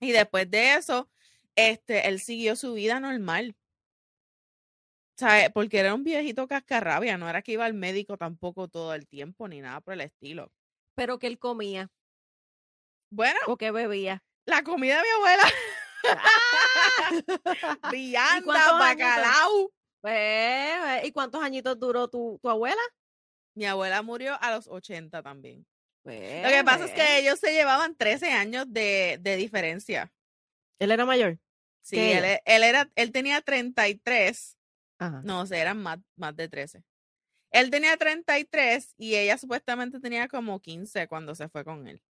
[0.00, 1.08] y después de eso,
[1.54, 3.54] este, él siguió su vida normal.
[5.52, 9.48] Porque era un viejito cascarrabia, no era que iba al médico tampoco todo el tiempo
[9.48, 10.52] ni nada por el estilo.
[10.94, 11.90] Pero que él comía.
[13.10, 13.38] Bueno.
[13.46, 14.22] O que bebía.
[14.46, 15.42] La comida de mi abuela.
[17.82, 17.90] ¡Ah!
[17.90, 19.70] Vianda, bacalao.
[20.00, 22.80] Pues, ¿Y cuántos añitos duró tu, tu, abuela?
[23.54, 25.66] Mi abuela murió a los 80 también.
[26.04, 27.10] Lo que pasa es que pues.
[27.18, 30.10] ellos se llevaban 13 años de, de diferencia.
[30.78, 31.38] ¿Él era mayor?
[31.82, 34.56] Sí, él, e, él, era, él tenía 33
[35.24, 36.84] no, o sea, eran más, más de 13.
[37.52, 42.02] Él tenía 33 y ella supuestamente tenía como 15 cuando se fue con él.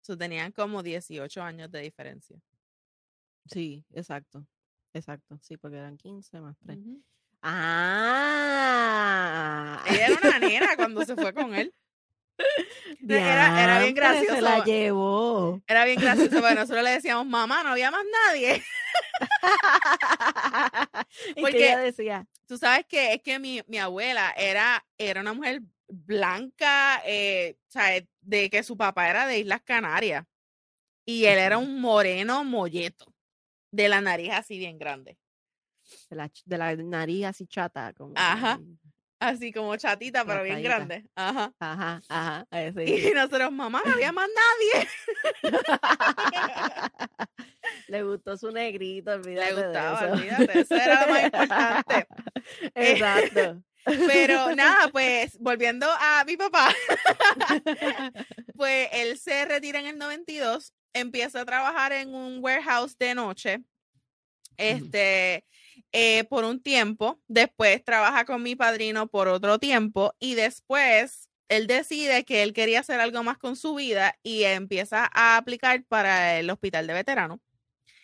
[0.00, 2.40] So, tenían como 18 años de diferencia.
[3.46, 4.46] Sí, exacto.
[4.92, 5.38] Exacto.
[5.42, 6.78] Sí, porque eran 15 más 3.
[7.42, 8.22] Ah.
[9.88, 11.74] Ella era una nena cuando se fue con él.
[13.08, 14.34] Era, era, bien gracioso.
[14.34, 15.60] Se la llevó.
[15.66, 16.40] Era bien gracioso.
[16.40, 18.62] Bueno, nosotros le decíamos, mamá, no había más nadie.
[21.40, 22.26] Porque ella decía.
[22.46, 27.56] Tú sabes que es que mi, mi abuela era, era una mujer blanca, eh,
[28.20, 30.24] de que su papá era de Islas Canarias.
[31.04, 33.12] Y él era un moreno molleto,
[33.70, 35.18] de la nariz así bien grande.
[36.08, 37.92] De la, de la nariz así chata.
[37.92, 38.52] Como Ajá.
[38.52, 38.78] Así
[39.54, 41.04] como chatita, pero bien grande.
[41.14, 41.52] Ajá.
[41.58, 42.46] Ajá, ajá.
[42.84, 44.88] Y nosotros, mamá, no había más nadie.
[47.88, 49.54] Le gustó su negrito, olvídate.
[49.54, 50.60] Le gustaba, olvídate.
[50.60, 52.06] Eso era lo más importante.
[52.74, 53.62] Exacto.
[53.84, 53.84] Pero
[54.56, 56.74] nada, pues volviendo a mi papá,
[58.56, 63.58] pues él se retira en el 92, empieza a trabajar en un warehouse de noche.
[64.56, 65.44] Este,
[65.92, 71.66] eh, por un tiempo, después trabaja con mi padrino por otro tiempo y después él
[71.66, 76.38] decide que él quería hacer algo más con su vida y empieza a aplicar para
[76.38, 77.40] el hospital de veteranos,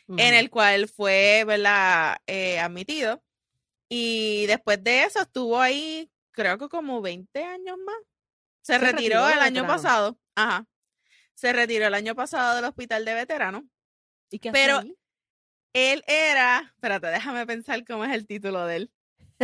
[0.07, 1.47] en el cual fue
[2.27, 3.23] eh, admitido.
[3.89, 7.97] Y después de eso estuvo ahí, creo que como 20 años más.
[8.61, 10.19] Se, retiró, el año pasado.
[10.35, 10.67] Ajá.
[11.33, 13.63] Se retiró el año pasado del hospital de veteranos.
[14.31, 14.83] ¿Y qué Pero
[15.73, 18.91] él era, espérate, déjame pensar cómo es el título de él.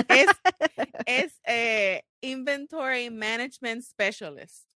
[0.09, 0.27] Es,
[1.07, 4.69] es eh, Inventory Management Specialist.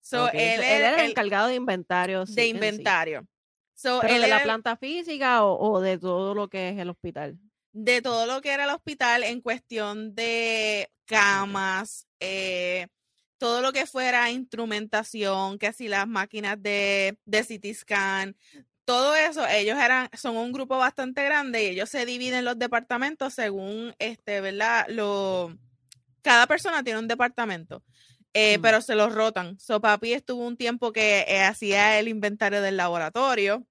[0.00, 2.24] So, él, era el encargado de inventario.
[2.24, 3.26] de inventario.
[3.74, 7.38] So, ¿Pero de la planta física o, de todo lo que es el hospital?
[7.72, 12.88] De todo lo que era el hospital en cuestión de camas, eh,
[13.36, 18.36] todo lo que fuera instrumentación, que así las máquinas de, de CT scan,
[18.88, 23.34] todo eso, ellos eran, son un grupo bastante grande y ellos se dividen los departamentos
[23.34, 24.86] según, este, ¿verdad?
[24.88, 25.54] Lo,
[26.22, 27.84] cada persona tiene un departamento,
[28.32, 29.60] eh, pero se los rotan.
[29.60, 33.62] So, papi estuvo un tiempo que eh, hacía el inventario del laboratorio,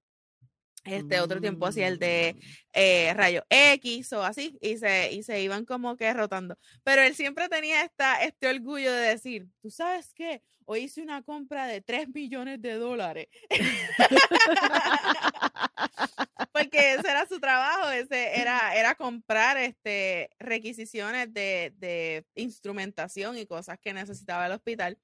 [0.92, 2.42] este otro tiempo hacía el de mm.
[2.74, 6.56] eh, rayo X o así, y se, y se iban como que rotando.
[6.84, 10.42] Pero él siempre tenía esta, este orgullo de decir, ¿tú sabes qué?
[10.70, 13.28] hoy hice una compra de 3 millones de dólares.
[16.52, 23.78] Porque ese era su trabajo, ese era, era comprar este, requisiciones de, instrumentación y cosas
[23.80, 24.98] que necesitaba el hospital.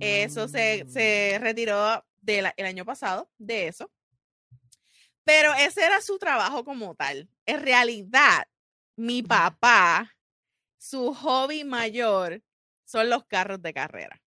[0.00, 1.42] Eso se, se mm.
[1.42, 3.90] retiró el año pasado de eso.
[5.24, 7.28] Pero ese era su trabajo como tal.
[7.46, 8.46] En realidad,
[8.96, 10.14] mi papá,
[10.78, 12.42] su hobby mayor
[12.84, 14.20] son los carros de carrera.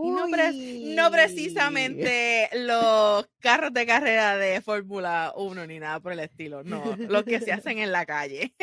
[0.00, 6.20] Y no, no, precisamente los carros de carrera de Fórmula 1 ni nada por el
[6.20, 8.54] estilo, no, los que se hacen en la calle.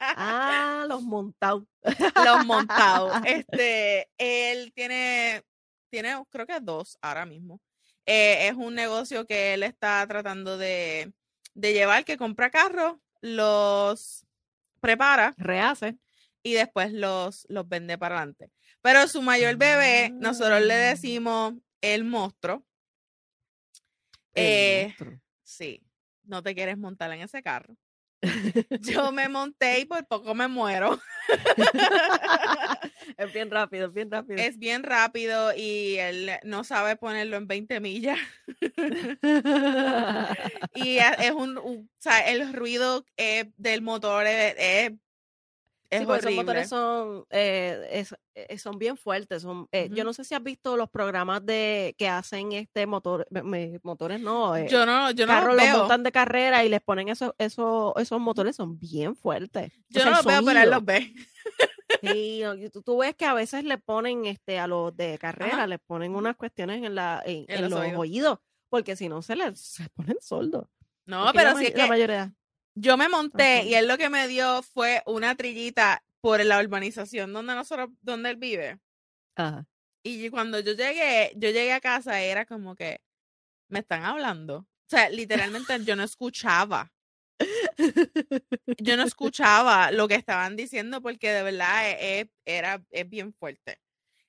[0.00, 1.64] Ah, los montados.
[2.24, 3.12] Los montados.
[3.26, 5.42] Este, él tiene,
[5.90, 7.60] tiene, creo que dos ahora mismo.
[8.10, 11.12] Eh, es un negocio que él está tratando de,
[11.54, 14.24] de llevar, que compra carros, los
[14.80, 15.34] prepara.
[15.36, 15.96] Rehace.
[16.42, 18.50] Y después los, los vende para adelante.
[18.80, 20.90] Pero su mayor bebé, nosotros le Ah.
[20.90, 22.64] decimos el monstruo.
[24.34, 25.20] El Eh, monstruo.
[25.42, 25.82] Sí,
[26.22, 27.74] no te quieres montar en ese carro.
[28.80, 30.98] Yo me monté y por poco me muero.
[33.16, 34.38] es bien rápido, es bien rápido.
[34.38, 38.18] Es bien rápido y él no sabe ponerlo en 20 millas.
[40.74, 44.92] Y es un, un- o sea, el ruido eh, del motor es, es,
[45.90, 49.42] es Sí, porque esos motores son, eh, es- eh, son bien fuertes.
[49.42, 53.26] Son, eh, Yo no sé si has visto los programas de que hacen este motor,
[53.30, 55.78] me- motores, no, eh, Yo no, yo no carros los veo.
[55.78, 59.72] montan de carrera y les ponen esos, esos, esos motores, son bien fuertes.
[59.72, 61.14] O Yo sea, no los veo, pero él los ve.
[62.02, 65.80] Sí, tú, tú ves que a veces le ponen este a los de carrera, les
[65.80, 67.98] ponen unas cuestiones en la en, En en los los oídos.
[67.98, 70.66] oídos, porque si no se les se ponen sordos.
[71.06, 72.34] No, Porque pero sí es la que mayoría.
[72.80, 77.32] Yo me monté y él lo que me dio fue una trillita por la urbanización
[77.32, 78.78] donde nosotros, donde él vive.
[79.36, 79.66] Ajá.
[80.02, 83.00] Y cuando yo llegué, yo llegué a casa y era como que
[83.68, 84.58] me están hablando.
[84.58, 86.92] O sea, literalmente yo no escuchaba.
[88.78, 93.32] Yo no escuchaba lo que estaban diciendo porque de verdad e- e- era, es bien
[93.34, 93.78] fuerte.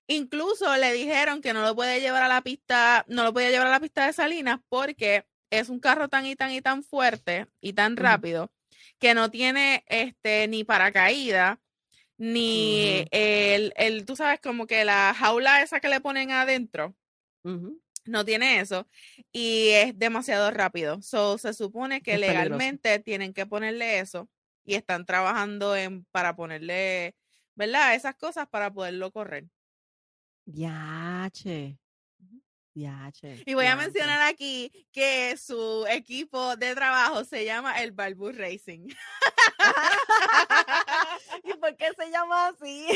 [0.08, 3.68] Incluso le dijeron que no lo puede llevar a la pista, no lo podía llevar
[3.68, 7.48] a la pista de Salinas porque es un carro tan y tan y tan fuerte
[7.62, 8.52] y tan rápido
[9.00, 11.58] que no tiene este ni paracaídas
[12.18, 16.94] ni el, el, tú sabes, como que la jaula esa que le ponen adentro,
[18.06, 18.88] no tiene eso
[19.32, 21.02] y es demasiado rápido.
[21.02, 22.44] So, se supone que Es peligroso.
[22.44, 24.30] legalmente tienen que ponerle eso
[24.66, 27.16] y están trabajando en para ponerle,
[27.56, 27.96] ¿verdad?
[27.96, 29.46] Esas cosas para poderlo correr.
[32.80, 33.44] Yache.
[33.46, 38.88] Y voy a mencionar aquí que su equipo de trabajo se llama el Balbu Racing.
[41.44, 42.88] ¿Y por qué se llama así?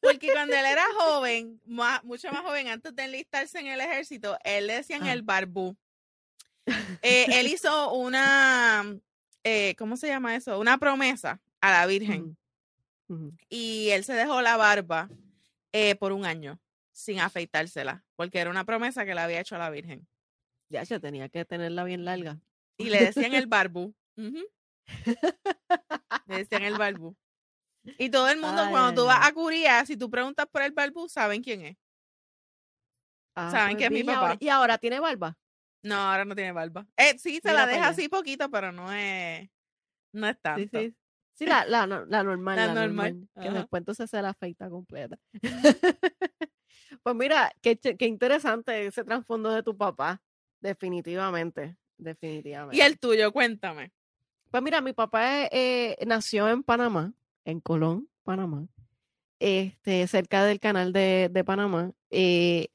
[0.00, 4.36] Porque cuando él era joven, más- mucho más joven, antes de enlistarse en el ejército,
[4.44, 5.12] él le decían Ajá.
[5.12, 5.76] el barbú.
[7.02, 8.84] Eh, él hizo una,
[9.42, 10.58] eh, ¿cómo se llama eso?
[10.60, 12.36] Una promesa a la Virgen.
[13.48, 15.08] Y él se dejó la barba
[15.72, 16.60] eh, por un año
[17.00, 20.06] sin afeitársela, porque era una promesa que le había hecho a la Virgen.
[20.70, 22.38] Yache, tenía que tenerla bien larga.
[22.76, 23.94] Y le decían el barbú.
[24.16, 24.44] Ujú.
[26.26, 27.16] Le decían el barbú.
[27.98, 30.72] Y todo el mundo, Ay, cuando tú vas a Curía, si tú preguntas por el
[30.72, 31.76] barbú, saben quién es.
[33.34, 34.36] Ah, ¿Saben pues que es mi ahora- papá?
[34.40, 35.38] Y ahora tiene barba.
[35.82, 36.86] No, ahora no tiene barba.
[36.96, 39.48] Eh, sí, se Mira la deja así poquito, pero no es,
[40.12, 40.78] no es tanto.
[40.78, 40.96] Sí, sí.
[41.32, 43.28] Sí, la, la, la normal, La la, normal, normal.
[43.42, 45.16] Que después entonces se la afeita completa.
[47.02, 50.20] pues mira, qué, qué interesante ese trasfondo de tu papá.
[50.60, 51.76] Definitivamente.
[51.98, 52.76] Definitivamente.
[52.76, 53.92] Y el tuyo, cuéntame.
[54.50, 57.12] Pues mira, mi papá eh, nació en Panamá,
[57.44, 58.66] en Colón, Panamá,
[59.38, 61.92] este, cerca del canal de, de Panamá.
[62.10, 62.68] eh,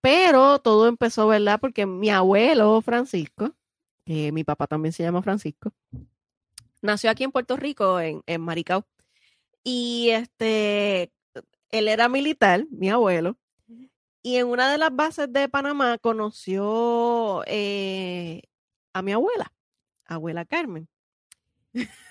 [0.00, 1.60] pero todo empezó, ¿verdad?
[1.60, 3.54] Porque mi abuelo Francisco,
[4.04, 5.72] que mi papá también se llama Francisco,
[6.80, 8.86] nació aquí en Puerto Rico, en, en Maricao.
[9.62, 11.12] Y este,
[11.70, 13.36] él era militar, mi abuelo,
[14.22, 18.42] y en una de las bases de Panamá conoció eh,
[18.92, 19.52] a mi abuela,
[20.06, 20.88] abuela Carmen.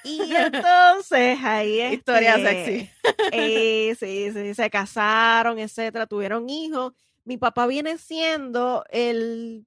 [0.04, 2.90] Y entonces ahí Historia este, sexy.
[3.32, 6.94] eh, sí, sí, se casaron, etcétera, tuvieron hijos.
[7.26, 9.66] Mi papá viene siendo el,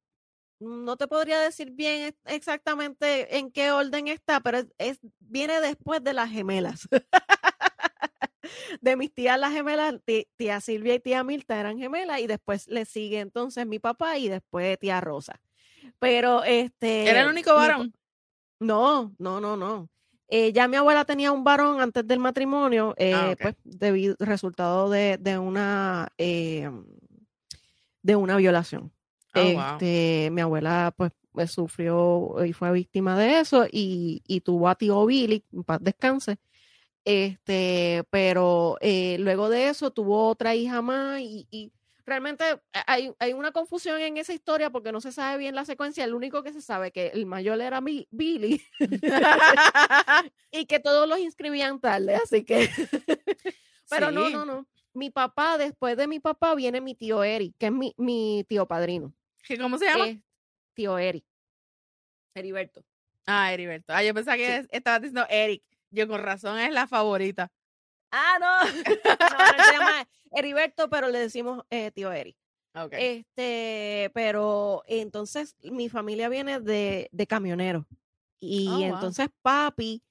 [0.58, 5.60] no te podría decir bien ex- exactamente en qué orden está, pero es, es- viene
[5.60, 6.88] después de las gemelas.
[8.80, 9.94] De mis tías las gemelas,
[10.36, 14.28] tía Silvia y tía Mirta eran gemelas y después le sigue entonces mi papá y
[14.28, 15.40] después tía Rosa.
[15.98, 17.94] Pero este ¿Era el único mi pa- varón?
[18.60, 19.88] no, no, no, no.
[20.28, 23.42] Eh, ya mi abuela tenía un varón antes del matrimonio, eh, Ah, ok.
[23.42, 26.70] pues debido resultado de, de una eh,
[28.02, 28.92] de una violación.
[29.34, 29.60] Oh, wow.
[29.76, 34.74] Este, mi abuela pues eh, sufrió y fue víctima de eso y, y tuvo a
[34.74, 36.38] tío Billy, en paz descanse.
[37.04, 41.72] Este, pero eh, luego de eso tuvo otra hija más y, y
[42.04, 42.44] realmente
[42.86, 46.04] hay, hay una confusión en esa historia porque no se sabe bien la secuencia.
[46.04, 48.62] El único que se sabe que el mayor era mi, Billy
[50.50, 52.68] y que todos los inscribían tarde, así que.
[53.88, 54.66] Pero no, no, no.
[54.94, 58.66] Mi papá, después de mi papá, viene mi tío Eric, que es mi, mi tío
[58.66, 59.12] padrino.
[59.60, 60.06] ¿Cómo se llama?
[60.74, 61.24] tío Eric.
[62.34, 62.84] Heriberto.
[63.26, 63.92] Ah, Heriberto.
[63.92, 65.62] Ah, yo pensaba que estaba diciendo Eric.
[65.92, 67.52] Yo con razón es la favorita.
[68.10, 68.64] Ah, no.
[68.74, 72.10] no, se llama Heriberto, pero le decimos eh, tío.
[72.74, 73.24] Okay.
[73.36, 77.86] Este, pero entonces mi familia viene de, de camionero.
[78.40, 80.02] Y oh, entonces papi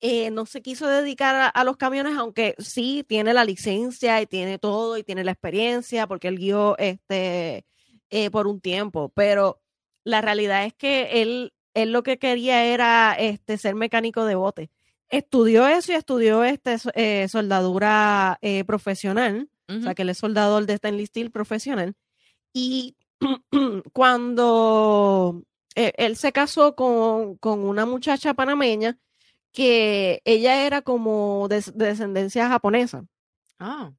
[0.00, 4.58] eh, no se quiso dedicar a, los camiones, aunque sí tiene la licencia y tiene
[4.58, 7.64] todo y tiene la experiencia, porque él guió este,
[8.10, 9.10] eh, por un tiempo.
[9.14, 9.62] Pero
[10.04, 14.70] la realidad es que él, él lo que quería era este, ser mecánico de bote
[15.12, 20.66] estudió eso y estudió este, eh, soldadura eh, profesional, o sea, que él es soldador
[20.66, 21.94] de stainless steel profesional.
[22.52, 22.96] Y
[23.92, 25.42] cuando
[25.76, 28.98] eh, él se casó con, una muchacha panameña,
[29.52, 33.04] que ella era como de, descendencia japonesa.
[33.58, 33.92] Ah.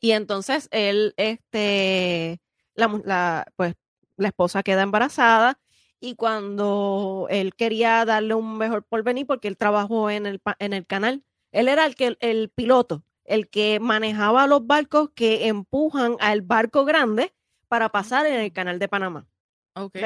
[0.00, 2.40] Y entonces él, este,
[2.74, 3.74] la, pues,
[4.16, 5.58] la esposa queda embarazada
[6.00, 10.86] y cuando él quería darle un mejor porvenir porque él trabajó en el, en el
[10.86, 16.42] canal, él era el, que, el piloto, el que manejaba los barcos que empujan al
[16.42, 17.34] barco grande
[17.68, 19.26] para pasar en el canal de Panamá.
[19.74, 19.98] Ok.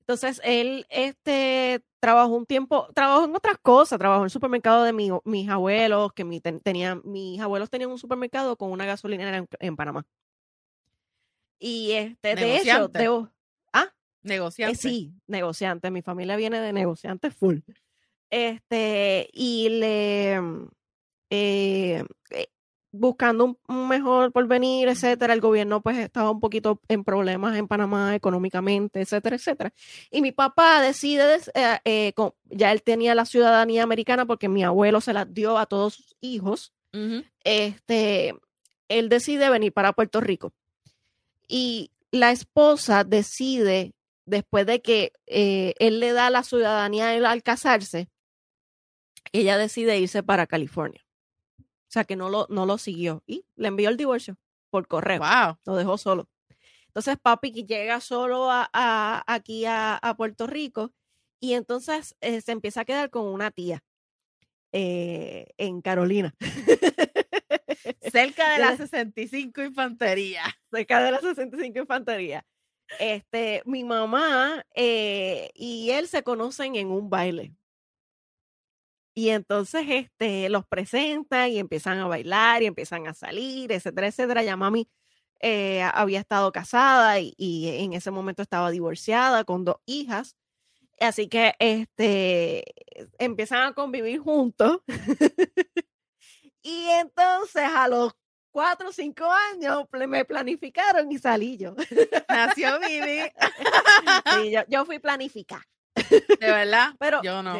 [0.00, 4.92] Entonces, él este, trabajó un tiempo, trabajó en otras cosas, trabajó en el supermercado de
[4.92, 10.04] mis abuelos, que mi, tenían, mis abuelos tenían un supermercado con una gasolinera en, Panamá.
[11.58, 13.28] Y este, de hecho, eh,
[14.22, 14.76] negociante.
[14.76, 15.90] sí, negociante.
[15.90, 17.58] Mi familia viene de negociante full.
[18.30, 20.68] Este, y le mm,
[21.30, 22.46] eh, eh,
[22.92, 25.32] buscando un, mejor porvenir, etcétera.
[25.32, 29.72] El gobierno pues estaba un poquito en problemas en Panamá económicamente, etcétera, etcétera.
[30.10, 31.38] Y mi papá decide,
[32.50, 36.16] ya él tenía la ciudadanía americana porque mi abuelo se la dio a todos sus
[36.20, 36.72] hijos.
[37.44, 38.34] Este,
[38.88, 40.52] él decide venir para Puerto Rico.
[41.46, 43.94] Y la esposa decide
[44.30, 48.08] después de que eh, él le da la ciudadanía al casarse,
[49.32, 51.04] ella decide irse para California.
[51.58, 54.36] O sea, que no lo, no lo siguió y le envió el divorcio
[54.70, 55.18] por correo.
[55.18, 55.58] Wow.
[55.66, 56.28] Lo dejó solo.
[56.86, 60.92] Entonces, papi llega solo a, aquí a, Puerto Rico
[61.40, 63.82] y entonces eh, se empieza a quedar con una tía
[64.72, 66.34] eh, en Carolina.
[68.12, 70.42] Cerca de la 65 Infantería.
[70.70, 72.44] Cerca de la 65 Infantería.
[72.98, 77.54] Este, mi mamá eh, y él se conocen en un baile.
[79.14, 84.42] Y entonces este, los presentan y empiezan a bailar y empiezan a salir, etcétera, etcétera.
[84.42, 84.88] Ya mami
[85.40, 90.36] eh, había estado casada y, en ese momento estaba divorciada con dos hijas.
[91.00, 92.64] Así que este,
[93.18, 94.80] empiezan a convivir juntos.
[96.62, 98.14] y entonces a los
[98.50, 101.74] cuatro o cinco años me planificaron y salí yo.
[102.28, 103.20] Nació Vivi.
[104.68, 105.66] yo, fui planificada.
[105.94, 107.58] De verdad, pero yo no.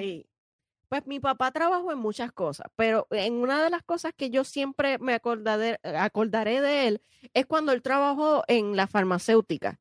[0.88, 4.43] Pues mi papá trabajó en muchas cosas, pero en una de las cosas que yo
[4.43, 9.78] siempre me acordaré, acordaré de él es cuando él trabajó en la farmacéutica.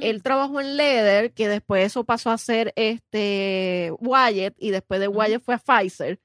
[0.00, 0.22] Él mm.
[0.22, 5.42] trabajó en Leather, que después eso pasó a ser este Wyatt y después de Wyatt
[5.42, 6.20] fue a Pfizer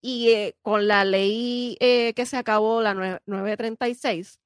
[0.00, 2.94] y eh, con la ley eh, que se acabó, la
[3.26, 4.40] 936,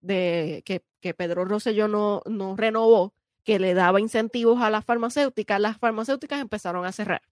[0.00, 5.60] de, que, que Pedro Rosselló no, no renovó, que le daba incentivos a las farmacéuticas,
[5.60, 7.22] las farmacéuticas empezaron a cerrar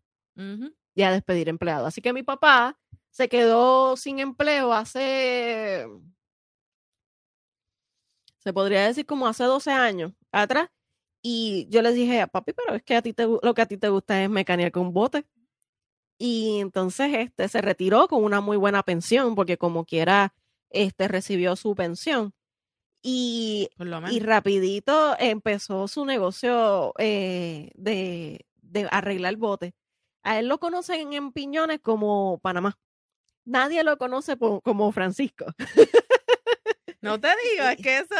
[0.94, 1.88] y a despedir empleados.
[1.88, 2.78] Así que mi papá
[3.10, 5.86] se quedó sin empleo hace,
[8.38, 10.68] se podría decir como hace 12 años atrás.
[11.22, 13.76] Y yo les dije, papi, pero es que a ti te, lo que a ti
[13.76, 15.26] te gusta es mecanear con bote.
[16.18, 20.34] Y entonces este, se retiró con una muy buena pensión, porque como quiera,
[20.70, 22.32] este, recibió su pensión.
[23.02, 23.68] Y,
[24.10, 29.74] y rapidito empezó su negocio eh, de, de arreglar bote
[30.24, 32.76] A él lo conocen en Piñones como Panamá.
[33.44, 35.44] Nadie lo conoce como Francisco.
[37.00, 38.14] No te digo, es que eso,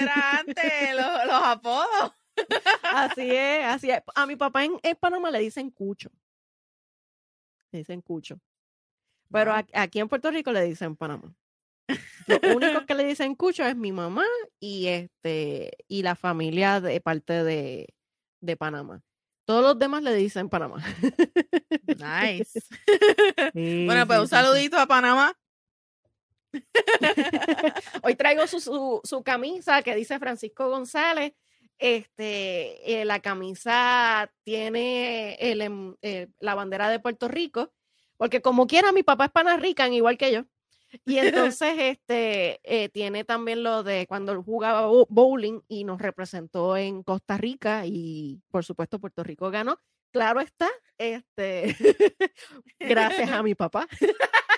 [0.00, 2.12] era antes los, los, apodos.
[2.82, 4.00] Así es, así es.
[4.14, 6.10] A mi papá en, en Panamá le dicen Cucho
[7.78, 8.40] dicen cucho.
[9.30, 11.34] Pero aquí en Puerto Rico le dicen Panamá.
[12.26, 14.24] Lo único que le dicen cucho es mi mamá
[14.58, 17.94] y este y la familia de parte de,
[18.40, 19.02] de Panamá.
[19.44, 20.84] Todos los demás le dicen Panamá.
[21.86, 22.60] Nice.
[23.54, 25.36] bueno, pues un saludito a Panamá.
[28.02, 31.32] Hoy traigo su, su, su, camisa que dice Francisco González.
[31.80, 37.72] Este, eh, la camisa tiene el, em, eh, la bandera de Puerto Rico,
[38.18, 40.44] porque como quiera, mi papá es panarrican, igual que yo.
[41.06, 41.16] Y
[41.54, 47.02] entonces este, eh, tiene también lo de cuando él jugaba bowling y nos representó en
[47.02, 49.78] Costa Rica y por supuesto Puerto Rico ganó.
[50.12, 50.68] Claro está,
[50.98, 51.74] este,
[52.78, 53.88] gracias a mi papá.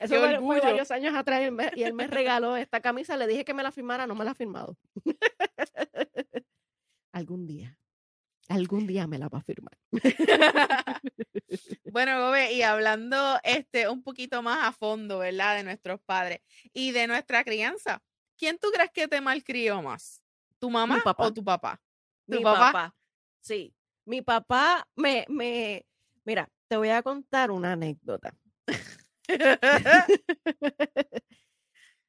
[0.00, 1.42] Eso fue, varios años atrás
[1.76, 3.16] y él me regaló esta camisa.
[3.16, 4.76] Le dije que me la firmara, no me la ha firmado.
[7.12, 7.78] Algún día,
[8.48, 9.78] algún día me la va a firmar.
[11.92, 15.56] bueno, Gobe, y hablando este un poquito más a fondo, ¿verdad?
[15.56, 16.40] De nuestros padres
[16.72, 18.02] y de nuestra crianza.
[18.36, 20.22] ¿Quién tú crees que te malcrió más?
[20.58, 21.80] ¿Tu mamá o tu papá?
[22.26, 22.94] ¿Tu mi papá?
[23.40, 23.74] Sí.
[24.04, 25.86] Mi papá me, me,
[26.24, 28.34] mira, te voy a contar una anécdota.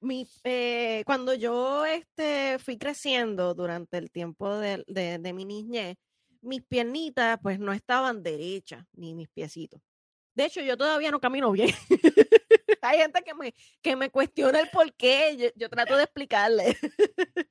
[0.03, 5.97] mi, eh, cuando yo este, fui creciendo durante el tiempo de, de, mi niñez,
[6.41, 9.81] mis piernitas pues no estaban derechas, ni mis piecitos.
[10.35, 11.73] De hecho, yo todavía no camino bien.
[12.81, 15.53] Hay gente que me, que me cuestiona el por qué.
[15.55, 16.75] Yo, trato de explicarle.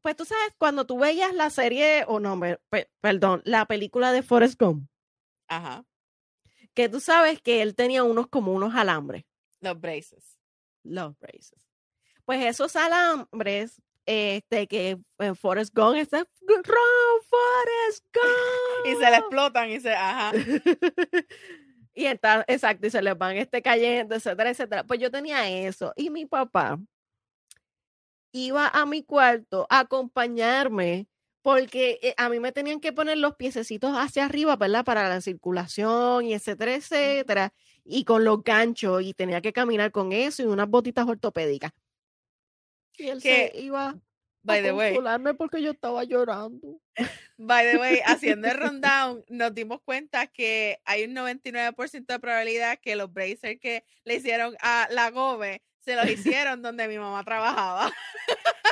[0.00, 2.40] pues tú sabes, cuando tú veías la serie, o no,
[3.00, 4.88] perdón, la película de Forrest Gump.
[5.48, 5.84] Ajá.
[6.74, 9.24] Que tú sabes que él tenía unos como unos alambres.
[9.60, 10.41] Los braces
[10.82, 11.66] los braces.
[12.24, 18.86] Pues esos alambres, este, que en Forest Gump está, Run, Forest Gump.
[18.86, 20.32] y se le explotan y se, ajá.
[21.94, 24.84] y está, exacto, y se les van este cayendo, etcétera, etcétera.
[24.84, 25.92] Pues yo tenía eso.
[25.96, 26.78] Y mi papá
[28.32, 31.06] iba a mi cuarto a acompañarme
[31.42, 34.84] porque eh, a mí me tenían que poner los piececitos hacia arriba, ¿verdad?
[34.84, 37.52] Para la circulación y etcétera, etcétera
[37.84, 41.72] y con los ganchos y tenía que caminar con eso y unas botitas ortopédicas.
[42.96, 43.96] Y él se iba
[44.44, 44.98] By a the way,
[45.38, 46.80] porque yo estaba llorando.
[47.36, 52.78] By the way, haciendo el rundown, nos dimos cuenta que hay un 99% de probabilidad
[52.80, 57.22] que los bracers que le hicieron a la Gobe se los hicieron donde mi mamá
[57.24, 57.92] trabajaba.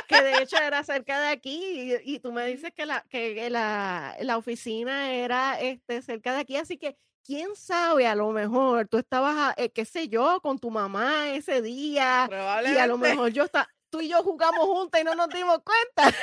[0.07, 4.17] Que de hecho era cerca de aquí y, tú me dices que la, que la,
[4.19, 8.97] la oficina era este, cerca de aquí, así que quién sabe, a lo mejor tú
[8.97, 12.29] estabas, eh, qué sé yo, con tu mamá ese día.
[12.65, 15.59] Y a lo mejor yo está, tú y yo jugamos juntas y no nos dimos
[15.63, 16.17] cuenta.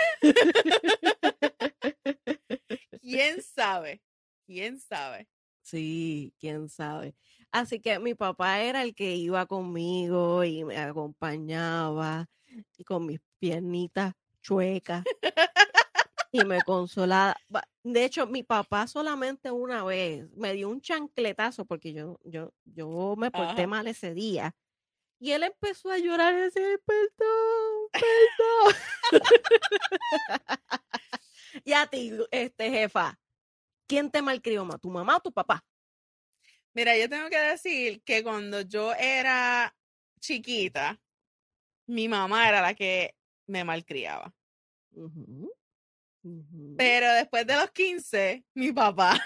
[3.00, 4.02] ¿Quién sabe?
[4.46, 5.28] ¿Quién sabe?
[5.62, 7.14] Sí, quién sabe.
[7.50, 12.26] Así que mi papá era el que iba conmigo y me acompañaba
[12.76, 15.04] y con mis piernitas chuecas
[16.40, 17.36] y me consolaba.
[17.82, 23.14] De hecho, mi papá solamente una vez me dio un chancletazo porque yo, yo, yo
[23.16, 24.54] me porté mal ese día.
[25.20, 28.74] Y él empezó a llorar y decir, perdón, perdón.
[31.64, 33.18] y a ti, este jefa,
[33.88, 35.64] ¿quién te malcrió más, tu mamá o tu papá?
[36.72, 39.74] Mira, yo tengo que decir que cuando yo era
[40.20, 41.00] chiquita,
[41.86, 43.16] mi mamá era la que
[43.46, 44.32] me malcriaba.
[46.76, 49.20] Pero después de los 15, mi papá.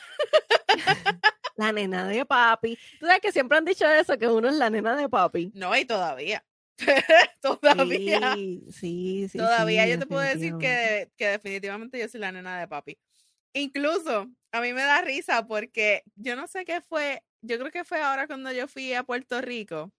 [1.57, 2.78] la nena de papi.
[2.99, 5.51] Tú sabes que siempre han dicho eso, que uno es la nena de papi.
[5.55, 6.45] No, y todavía.
[7.40, 8.34] todavía.
[8.34, 12.68] Sí, sí, Todavía yo te puedo decir que, que definitivamente yo soy la nena de
[12.68, 12.99] papi.
[13.55, 17.84] Incluso a mí me da risa porque yo no sé qué fue, yo creo que
[17.84, 19.93] fue ahora cuando yo fui a Puerto Rico.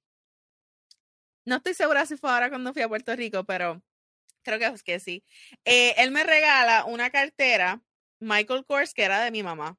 [1.46, 3.82] No estoy segura si fue ahora cuando fui a Puerto Rico, pero
[4.44, 5.24] creo que, que sí.
[5.66, 7.82] Eh, él me regala una cartera
[8.20, 9.78] Michael Kors que era de mi mamá,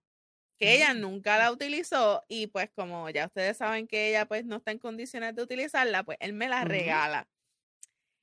[0.59, 1.01] que ella mm.
[1.01, 4.79] nunca la utilizó y pues como ya ustedes saben que ella pues no está en
[4.79, 7.29] condiciones de utilizarla, pues él me la regala.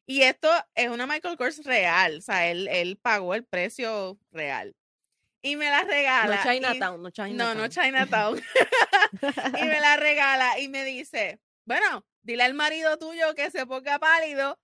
[0.06, 4.76] Y esto es una Michael Kors real, o sea, él, él pagó el precio real.
[5.44, 6.36] Y me la regala.
[6.36, 7.38] No Chinatown, no Chinatown.
[7.38, 8.42] No, no Chinatown.
[9.60, 13.98] y me la regala y me dice, bueno, dile al marido tuyo que se ponga
[14.00, 14.60] pálido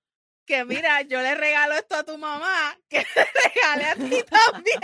[0.48, 4.80] que mira, yo le regalo esto a tu mamá, que le regale a ti también.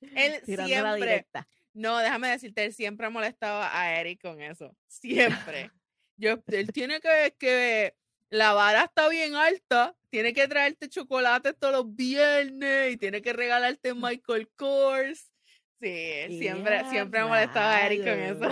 [0.14, 1.26] él siempre.
[1.72, 4.76] No, déjame decirte, él siempre ha molestado a Eric con eso.
[4.86, 5.70] Siempre.
[6.18, 7.96] Yo, él tiene que, que,
[8.28, 13.32] la vara está bien alta, tiene que traerte chocolate todos los viernes y tiene que
[13.32, 15.32] regalarte Michael Kors.
[15.80, 18.50] Sí, siempre, siempre ha molestado a Eric con eso.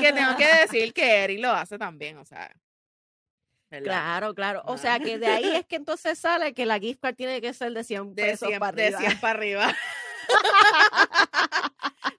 [0.00, 2.52] que tengo que decir que Eric lo hace también, o sea.
[3.70, 4.62] Claro, claro.
[4.66, 7.54] O sea que de ahí es que entonces sale que la gift card tiene que
[7.54, 8.90] ser de 100 pesos para arriba.
[8.98, 9.76] De 100 para arriba.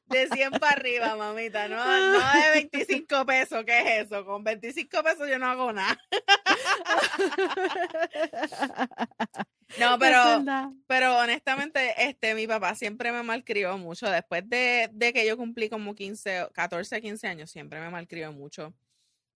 [0.08, 4.26] De 100 para arriba, mamita, no, no de 25 pesos, ¿qué es eso?
[4.26, 5.97] Con 25 pesos yo no hago nada.
[9.80, 10.43] No, pero,
[10.86, 14.10] pero honestamente, este, mi papá siempre me malcrió mucho.
[14.10, 18.74] Después de, de, que yo cumplí como 15, 14, 15 años, siempre me malcrió mucho.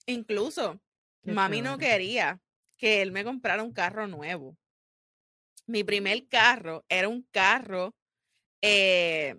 [0.05, 0.81] Incluso,
[1.25, 2.39] mami no quería
[2.77, 4.57] que él me comprara un carro nuevo.
[5.67, 7.95] Mi primer carro era un carro
[8.61, 9.35] eh,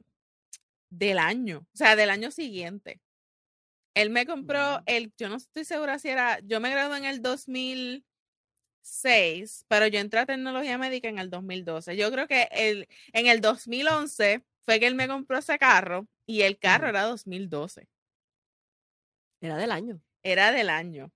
[0.90, 3.00] del año, o sea, del año siguiente.
[3.94, 7.22] Él me compró el, yo no estoy segura si era, yo me gradué en el
[7.22, 11.96] 2006, pero yo entré a tecnología médica en el 2012.
[11.96, 16.42] Yo creo que el, en el 2011 fue que él me compró ese carro y
[16.42, 17.88] el carro era 2012.
[19.40, 20.02] Era del año.
[20.22, 21.10] Era del año.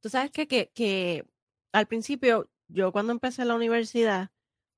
[0.00, 1.26] Tú sabes que, que, que
[1.72, 4.30] al principio, yo cuando empecé la universidad,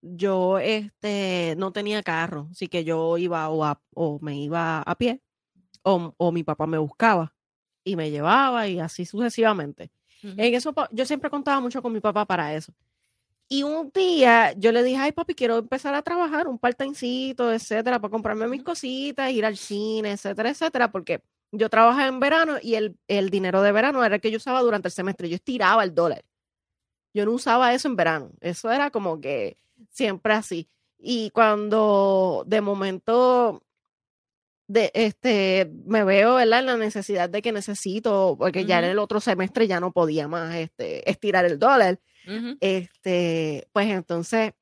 [0.03, 5.23] yo este, no tenía carro, así que yo iba o, o me iba a pie
[5.85, 7.35] o, o, mi papá me buscaba
[7.85, 9.91] y me llevaba y así sucesivamente.
[10.23, 12.73] En eso yo siempre contaba mucho con mi papá para eso.
[13.49, 18.01] Y un día yo le dije, ay papi, quiero empezar a trabajar un part-timecito, etcétera,
[18.01, 21.23] para comprarme mis cositas, ir al cine, etcétera, etcétera, porque
[21.53, 24.61] yo trabajaba en verano y el, el dinero de verano era el que yo usaba
[24.63, 25.29] durante el semestre.
[25.29, 26.25] Yo estiraba el dólar.
[27.15, 28.31] Yo no usaba eso en verano.
[28.41, 29.59] Eso era como que
[29.91, 30.69] siempre así.
[30.99, 33.63] Y cuando de momento
[34.67, 39.21] de este me veo en la necesidad de que necesito, porque ya en el otro
[39.21, 42.01] semestre ya no podía más este, estirar el dólar.
[42.61, 44.53] Este, pues entonces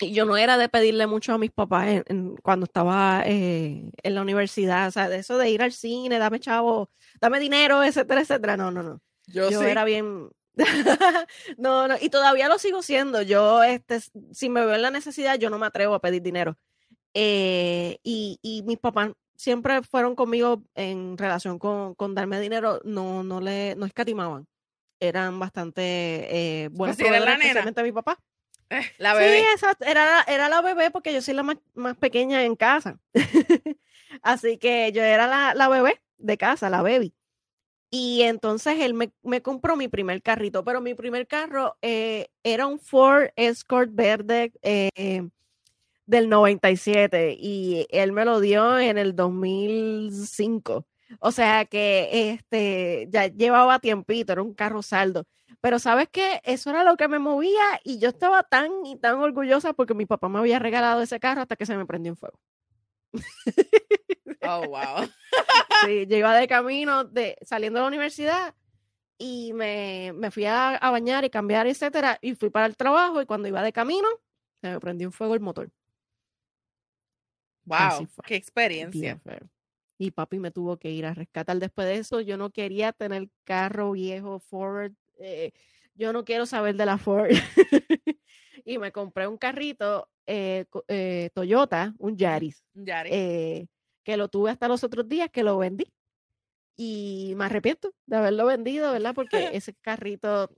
[0.00, 2.02] yo no era de pedirle mucho a mis papás
[2.42, 6.40] cuando estaba eh, en la universidad, o sea, de eso de ir al cine, dame
[6.40, 6.90] chavo,
[7.20, 8.56] dame dinero, etcétera, etcétera.
[8.56, 9.00] No, no, no.
[9.26, 10.28] Yo, yo era bien,
[11.58, 13.22] no, no, y todavía lo sigo siendo.
[13.22, 14.00] Yo, este,
[14.32, 16.56] si me veo en la necesidad, yo no me atrevo a pedir dinero.
[17.14, 23.22] Eh, y, y, mis papás siempre fueron conmigo en relación con, con, darme dinero, no,
[23.22, 24.46] no le, no escatimaban.
[25.00, 28.18] Eran bastante eh, buenos pues la especialmente mi papá.
[28.70, 29.40] Eh, la bebé.
[29.40, 29.84] Sí, exacto.
[29.84, 32.98] Era, era la bebé porque yo soy la más, más pequeña en casa.
[34.22, 37.14] Así que yo era la, la bebé de casa, la baby.
[37.90, 42.66] Y entonces él me, me, compró mi primer carrito, pero mi primer carro eh, era
[42.66, 45.28] un Ford Escort verde eh,
[46.04, 50.84] del 97 y él me lo dio en el 2005.
[51.20, 55.24] O sea que este ya llevaba tiempito, era un carro saldo.
[55.60, 59.16] Pero sabes que eso era lo que me movía y yo estaba tan y tan
[59.18, 62.16] orgullosa porque mi papá me había regalado ese carro hasta que se me prendió en
[62.16, 62.38] fuego.
[64.42, 65.08] Oh, wow.
[65.84, 68.54] Sí, yo iba de camino, de, saliendo de la universidad
[69.18, 73.20] y me, me fui a, a, bañar y cambiar, etcétera, y fui para el trabajo
[73.20, 74.08] y cuando iba de camino,
[74.60, 75.70] se me prendió un fuego el motor.
[77.64, 79.20] Wow, qué experiencia.
[79.98, 81.58] Y papi me tuvo que ir a rescatar.
[81.58, 84.92] Después de eso, yo no quería tener carro viejo Ford.
[85.18, 85.52] Eh,
[85.94, 87.30] yo no quiero saber de la Ford.
[88.64, 92.62] y me compré un carrito eh, eh, Toyota, un Yaris.
[92.74, 93.68] Yaris.
[94.04, 95.92] Que lo tuve hasta los otros días que lo vendí.
[96.76, 99.14] Y me arrepiento de haberlo vendido, ¿verdad?
[99.14, 100.50] Porque ese carrito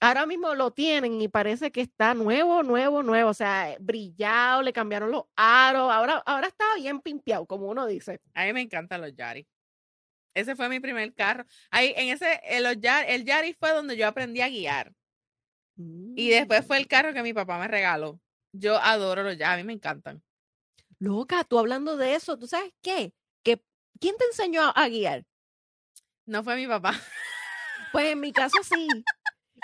[0.00, 3.30] ahora mismo lo tienen y parece que está nuevo, nuevo, nuevo.
[3.30, 5.90] O sea, brillado, le cambiaron los aros.
[5.92, 8.20] Ahora, ahora está bien pimpeado, como uno dice.
[8.34, 9.46] A mí me encantan los Yaris.
[10.34, 11.44] Ese fue mi primer carro.
[11.70, 14.92] Ahí, en ese, el, el Yaris fue donde yo aprendí a guiar.
[15.76, 16.88] Y después fue el mm.
[16.88, 18.20] carro que mi papá me regaló.
[18.52, 20.22] Yo adoro los Yaris, a mí me encantan.
[20.98, 23.12] Loca, tú hablando de eso, ¿tú sabes qué?
[23.42, 23.62] ¿Que,
[24.00, 25.24] ¿Quién te enseñó a, guiar?
[26.26, 26.94] No fue mi papá.
[27.92, 28.88] Pues en mi caso sí.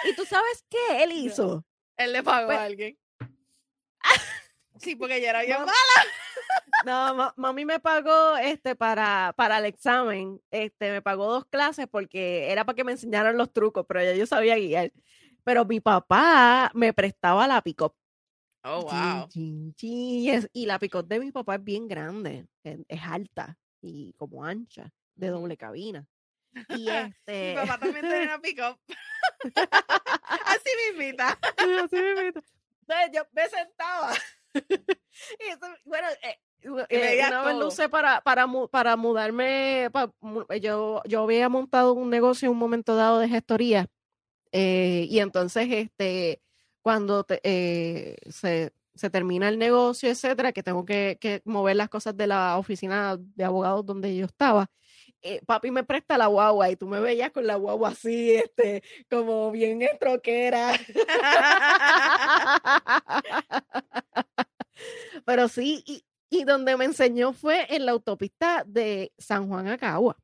[0.04, 1.64] ¿Y tú sabes qué él hizo?
[1.96, 2.98] Él le pagó pues a alguien.
[4.78, 5.74] sí, porque ya era bien mala.
[6.84, 10.40] No, mami me pagó este para, para el examen.
[10.50, 14.14] Este, me pagó dos clases porque era para que me enseñaran los trucos, pero ya
[14.14, 14.92] yo sabía guiar.
[15.44, 17.82] Pero mi papá me prestaba la pick
[18.62, 19.28] Oh, wow.
[19.72, 25.28] y la picot de mi papá es bien grande, es, alta y como ancha, de
[25.28, 26.06] doble cabina.
[26.70, 27.50] Y este...
[27.50, 28.78] mi papá también tiene una picot.
[30.44, 31.38] Así mismita.
[31.56, 32.42] Así mismita.
[32.80, 34.12] Entonces yo me sentaba.
[34.54, 36.38] y eso, bueno, eh,
[36.88, 39.88] eh, una vez lo usé para, para, para mudarme.
[39.92, 40.12] Para,
[40.60, 43.86] yo, yo había montado un negocio en un momento dado de gestoría.
[44.52, 46.42] Eh, y entonces, este,
[46.82, 48.72] cuando eh, se,
[49.10, 53.86] termina el negocio, etcétera, que tengo que, mover las cosas de la oficina de abogados
[53.86, 54.70] donde yo estaba.
[55.22, 58.82] Eh, papi me presta la guagua y tú me veías con la guagua así, este,
[59.10, 60.72] como bien estroquera.
[65.24, 69.78] Pero sí, y Y donde me enseñó fue en la autopista de San Juan a
[69.78, 70.16] Cagua.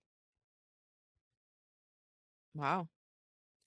[2.54, 2.88] Wow.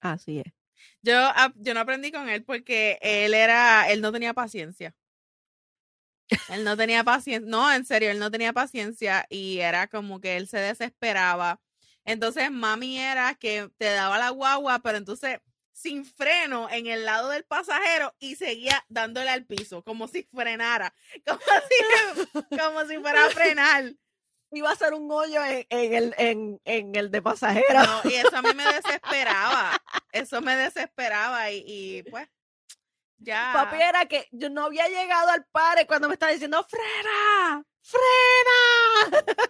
[0.02, 0.54] Así es.
[1.02, 1.14] Yo,
[1.58, 4.96] yo no aprendí con él porque él era, él no tenía paciencia.
[6.50, 10.38] Él no tenía paciencia, no, en serio, él no tenía paciencia y era como que
[10.38, 11.60] él se desesperaba.
[12.06, 15.40] Entonces, mami era que te daba la guagua, pero entonces
[15.80, 20.94] sin freno en el lado del pasajero y seguía dándole al piso, como si frenara,
[21.26, 23.94] como si, como si fuera a frenar.
[24.52, 27.84] Iba a ser un hoyo en, en el, en, en el de pasajero.
[27.84, 29.80] No, y eso a mí me desesperaba.
[30.12, 32.28] Eso me desesperaba y, y, pues
[33.20, 33.52] ya.
[33.54, 39.12] Papi era que yo no había llegado al pare cuando me estaba diciendo frena, frena.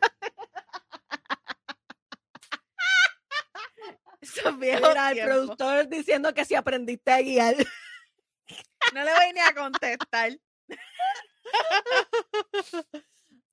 [4.61, 7.55] Era el productor diciendo que si aprendiste a guiar.
[8.93, 10.32] No le voy ni a contestar.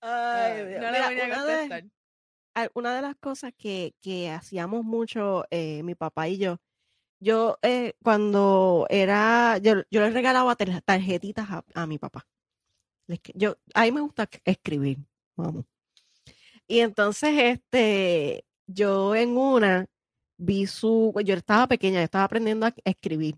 [0.00, 0.80] Ay, Dios.
[0.80, 2.70] no le Mira, voy ni a una de- contestar.
[2.74, 6.58] una de las cosas que, que hacíamos mucho eh, mi papá y yo,
[7.20, 12.26] yo eh, cuando era, yo, yo le regalaba tar- tarjetitas a, a mi papá.
[13.34, 14.98] Yo, a mí me gusta esc- escribir,
[15.36, 15.64] vamos.
[16.66, 19.86] Y entonces, este, yo en una
[20.38, 23.36] vi su, yo estaba pequeña, yo estaba aprendiendo a escribir.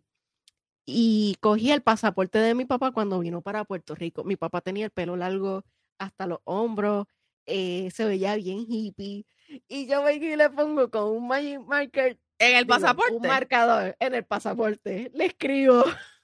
[0.87, 4.25] Y cogí el pasaporte de mi papá cuando vino para Puerto Rico.
[4.25, 5.65] Mi papá tenía el pelo largo
[5.99, 7.07] hasta los hombros,
[7.47, 9.27] eh, se veía bien hippie.
[9.69, 13.13] Y yo vengo y le pongo con un magic marker, En el digo, pasaporte.
[13.15, 15.11] un marcador en el pasaporte.
[15.15, 15.85] Le escribo.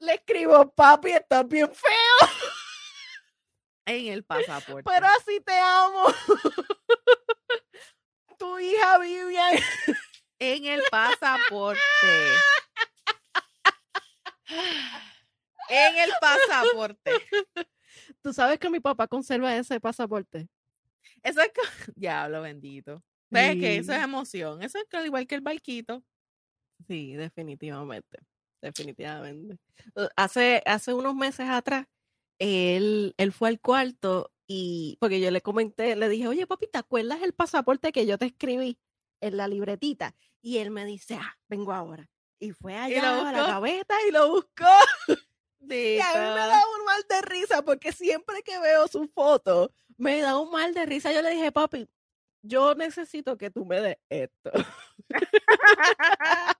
[0.00, 2.28] Le escribo, papi, estás bien feo,
[3.86, 4.82] En el pasaporte.
[4.84, 6.04] pero así te amo.
[8.38, 9.58] Tu hija Vivian.
[10.38, 11.80] En el pasaporte.
[15.68, 17.12] En el pasaporte.
[18.22, 20.48] Tú sabes que mi papá conserva ese pasaporte.
[21.22, 21.48] Eso es.
[21.54, 23.02] co- Diablo bendito.
[23.30, 24.04] ¿Ves que eso es Sí.
[24.04, 24.62] emoción?
[24.62, 26.02] Eso es que al igual que el barquito.
[26.86, 28.18] Sí, definitivamente.
[28.62, 29.58] Definitivamente.
[29.94, 31.86] Uh, Hace, hace unos meses atrás,
[32.38, 36.78] él, él fue al cuarto y porque yo le comenté, le dije, oye, papi, ¿te
[36.78, 38.78] acuerdas el pasaporte que yo te escribí
[39.20, 40.14] en la libretita?
[40.40, 42.08] Y él me dice, ah, vengo ahora.
[42.40, 44.64] Y fue allá a la gaveta y lo buscó.
[45.60, 49.72] Y a mí me da un mal de risa porque siempre que veo su foto,
[49.96, 51.12] me da un mal de risa.
[51.12, 51.88] Yo le dije, papi,
[52.42, 54.50] yo necesito que tú me des esto.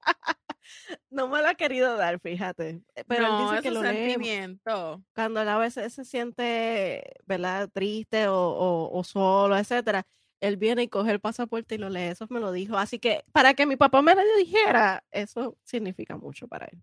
[1.11, 2.83] No me lo ha querido dar, fíjate.
[2.95, 5.03] eh, Pero él no, dice es que lo lee sentimiento.
[5.15, 7.71] cuando él a veces se siente, ¿verdad?
[7.73, 10.07] Triste o, o- o solo, etcétera.
[10.41, 12.03] Él viene y coge el pasaporte y lo lee.
[12.09, 12.77] Eso me lo dijo.
[12.77, 16.79] Así que para que mi papá me lo dijera, eso significa mucho para él.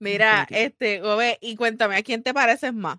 [0.00, 2.98] Mira, este, Gobe, y cuéntame, ¿a quién te pareces más?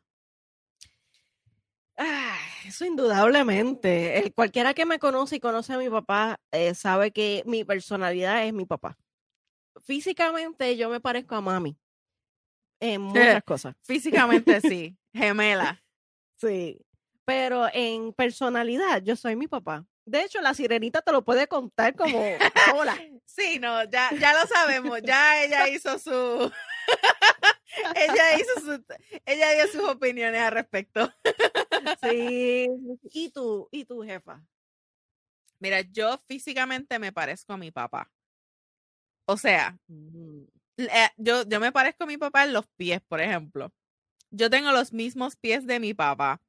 [1.98, 4.20] Ah, eso indudablemente.
[4.20, 8.46] El- cualquiera que me conoce y conoce a mi papá eh, sabe que mi personalidad
[8.46, 8.98] es mi papá.
[9.84, 11.78] Físicamente yo me parezco a mami
[12.80, 13.76] en muchas cosas.
[13.84, 15.84] Físicamente sí, gemela.
[16.38, 16.80] Sí.
[17.26, 19.86] Pero en personalidad yo soy mi papá.
[20.06, 22.18] De hecho, la sirenita te lo puede contar como,
[22.76, 22.98] hola.
[23.26, 26.52] Sí, no, ya, ya lo sabemos, ya ella hizo su,
[27.96, 28.84] ella hizo su,
[29.26, 31.12] ella dio sus opiniones al respecto.
[32.04, 32.68] Sí.
[33.14, 33.70] ¿Y tú?
[33.72, 34.44] ¿Y tú, jefa?
[35.60, 38.12] Mira, yo físicamente me parezco a mi papá.
[39.26, 40.44] O sea, Mm.
[40.78, 43.72] eh, yo, yo me parezco a mi papá en los pies, por ejemplo.
[44.30, 46.42] Yo tengo los mismos pies de mi papá.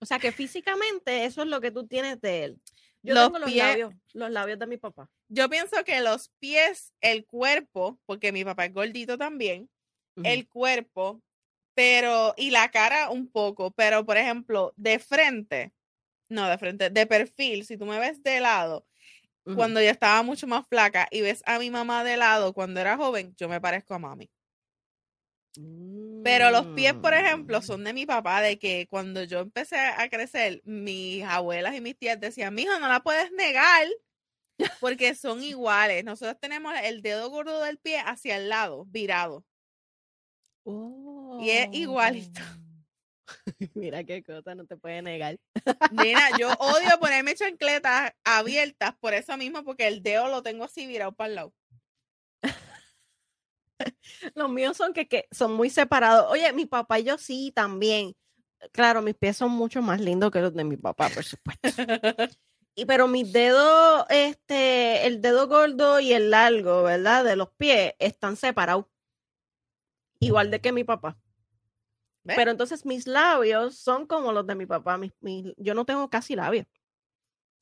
[0.00, 2.60] O sea que físicamente eso es lo que tú tienes de él.
[3.02, 5.08] Yo Los tengo los pies- labios, los labios de mi papá.
[5.28, 9.70] Yo pienso que los pies, el cuerpo, porque mi papá es gordito también,
[10.22, 11.20] el cuerpo,
[11.74, 15.72] pero, y la cara un poco, pero por ejemplo, de frente,
[16.28, 18.86] no de frente, de perfil, si tú me ves de lado,
[19.56, 22.96] cuando yo estaba mucho más flaca y ves a mi mamá de lado cuando era
[22.96, 24.30] joven, yo me parezco a mami.
[26.24, 27.62] Pero los pies, por ejemplo, Mm.
[27.62, 31.98] son de mi papá, de que cuando yo empecé a crecer, mis abuelas y mis
[31.98, 33.86] tías decían, mijo, no la puedes negar
[34.80, 36.04] porque son iguales.
[36.04, 39.44] Nosotros tenemos el dedo gordo del pie hacia el lado, virado.
[40.64, 42.40] Y es igualito.
[43.74, 45.38] Mira qué cosa, no te puede negar.
[45.92, 50.86] Nena, yo odio ponerme chancletas abiertas por eso mismo, porque el dedo lo tengo así
[50.86, 51.52] virado para el lado.
[54.34, 56.30] Los míos son que, que son muy separados.
[56.30, 58.14] Oye, mi papá y yo sí también.
[58.72, 61.68] Claro, mis pies son mucho más lindos que los de mi papá, por supuesto.
[62.76, 67.24] Y pero mis dedos, este, el dedo gordo y el largo, ¿verdad?
[67.24, 68.86] De los pies están separados.
[70.20, 71.18] Igual de que mi papá.
[72.22, 72.36] ¿Ves?
[72.36, 74.96] Pero entonces mis labios son como los de mi papá.
[74.96, 76.66] Mis, mis- yo no tengo casi labios.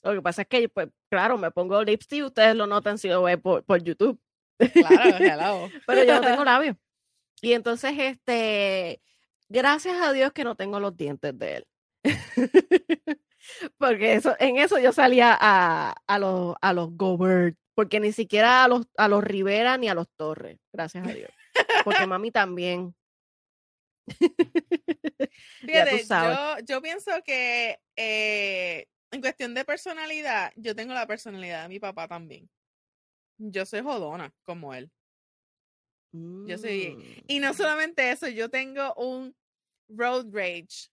[0.03, 3.23] Lo que pasa es que, pues, claro, me pongo lipstick, ustedes lo notan si lo
[3.23, 4.21] ven por, por YouTube.
[4.59, 5.69] Claro, hello.
[5.87, 6.77] Pero yo no tengo labios.
[7.41, 9.03] Y entonces, este,
[9.49, 11.67] gracias a Dios que no tengo los dientes de él.
[13.79, 18.63] Porque eso, en eso yo salía a, a los, a los Gobert, porque ni siquiera
[18.65, 21.31] a los, a los Rivera ni a los Torres, gracias a Dios.
[21.85, 22.95] Porque mami también.
[25.61, 31.69] Fíjate, yo, yo pienso que eh, en cuestión de personalidad, yo tengo la personalidad de
[31.69, 32.49] mi papá también.
[33.39, 34.91] Yo soy jodona como él.
[36.13, 37.25] Yo soy- Mm.
[37.29, 39.35] Y no solamente eso, yo tengo un
[39.89, 40.91] road rage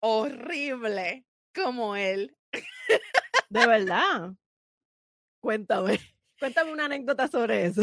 [0.00, 1.24] horrible
[1.54, 2.36] como él.
[3.50, 4.32] De verdad.
[5.40, 6.00] Cuéntame.
[6.40, 7.82] Cuéntame una anécdota sobre eso.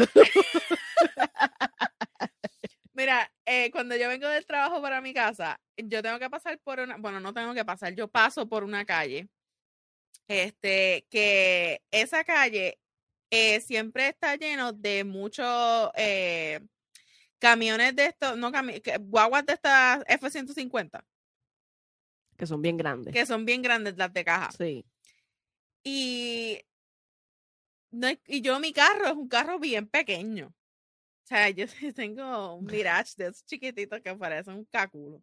[2.96, 6.80] Mira, eh, cuando yo vengo del trabajo para mi casa, yo tengo que pasar por
[6.80, 9.28] una, bueno, no tengo que pasar, yo paso por una calle,
[10.26, 12.78] este, que esa calle
[13.30, 16.60] eh, siempre está lleno de muchos eh,
[17.38, 18.80] camiones de estos, no cami-
[19.10, 21.04] guaguas de estas F-150,
[22.38, 23.12] Que son bien grandes.
[23.12, 24.50] que son bien grandes las de caja.
[24.52, 24.86] Sí.
[25.84, 26.62] Y,
[27.90, 30.54] no, y yo mi carro es un carro bien pequeño.
[31.26, 31.66] O sea, yo
[31.96, 35.20] tengo un Mirage de esos chiquititos que parecen un caculo.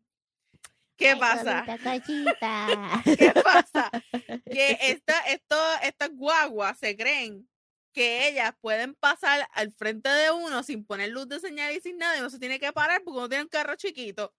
[0.97, 1.65] ¿Qué pasa?
[1.65, 3.89] ¿Qué pasa?
[4.51, 7.47] Que esta, esto, estas guaguas se creen
[7.93, 11.97] que ellas pueden pasar al frente de uno sin poner luz de señal y sin
[11.97, 14.35] nada y no se tiene que parar porque uno tiene un carro chiquito.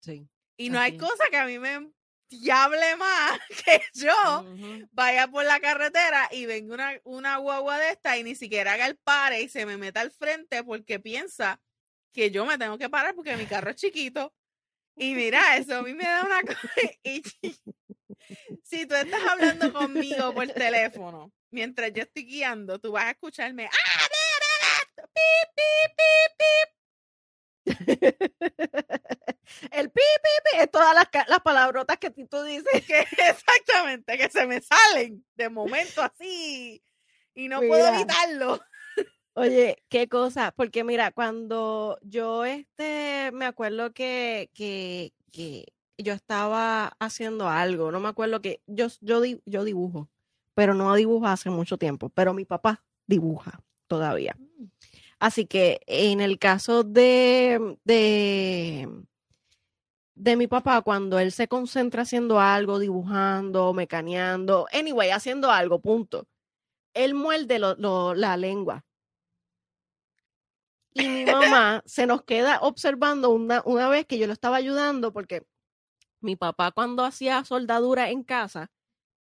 [0.00, 0.28] Sí.
[0.56, 1.90] Y no hay Así cosa que a mí me
[2.40, 4.44] diable más que yo
[4.92, 8.86] vaya por la carretera y venga una, una guagua de esta y ni siquiera haga
[8.86, 11.60] el pare y se me meta al frente porque piensa
[12.12, 14.32] que yo me tengo que parar porque mi carro es chiquito.
[14.96, 16.68] Y mira, eso a mí me da una cosa.
[17.02, 17.22] Y
[18.62, 23.66] si tú estás hablando conmigo por teléfono mientras yo estoy guiando, tú vas a escucharme.
[23.66, 25.92] ¡Ah, mira, pip, pip,
[26.36, 26.74] pip,
[27.64, 28.33] El pi, pi, pi, es
[30.74, 32.84] todas las, las palabrotas que tú dices.
[32.86, 33.00] Que
[33.30, 36.82] exactamente, que se me salen de momento así
[37.34, 38.60] y no puedo evitarlo.
[39.34, 45.66] Oye, qué cosa, porque mira, cuando yo este, me acuerdo que, que, que
[45.98, 50.08] yo estaba haciendo algo, no me acuerdo que yo, yo, di- yo dibujo,
[50.54, 54.36] pero no dibujo hace mucho tiempo, pero mi papá dibuja todavía.
[55.18, 58.88] Así que en el caso de, de,
[60.14, 66.26] de mi papá, cuando él se concentra haciendo algo, dibujando, mecaneando, anyway, haciendo algo, punto,
[66.94, 68.84] él muerde lo- lo- la lengua.
[70.92, 75.12] Y mi mamá se nos queda observando una, una vez que yo lo estaba ayudando
[75.12, 75.44] porque
[76.20, 78.70] mi papá cuando hacía soldadura en casa,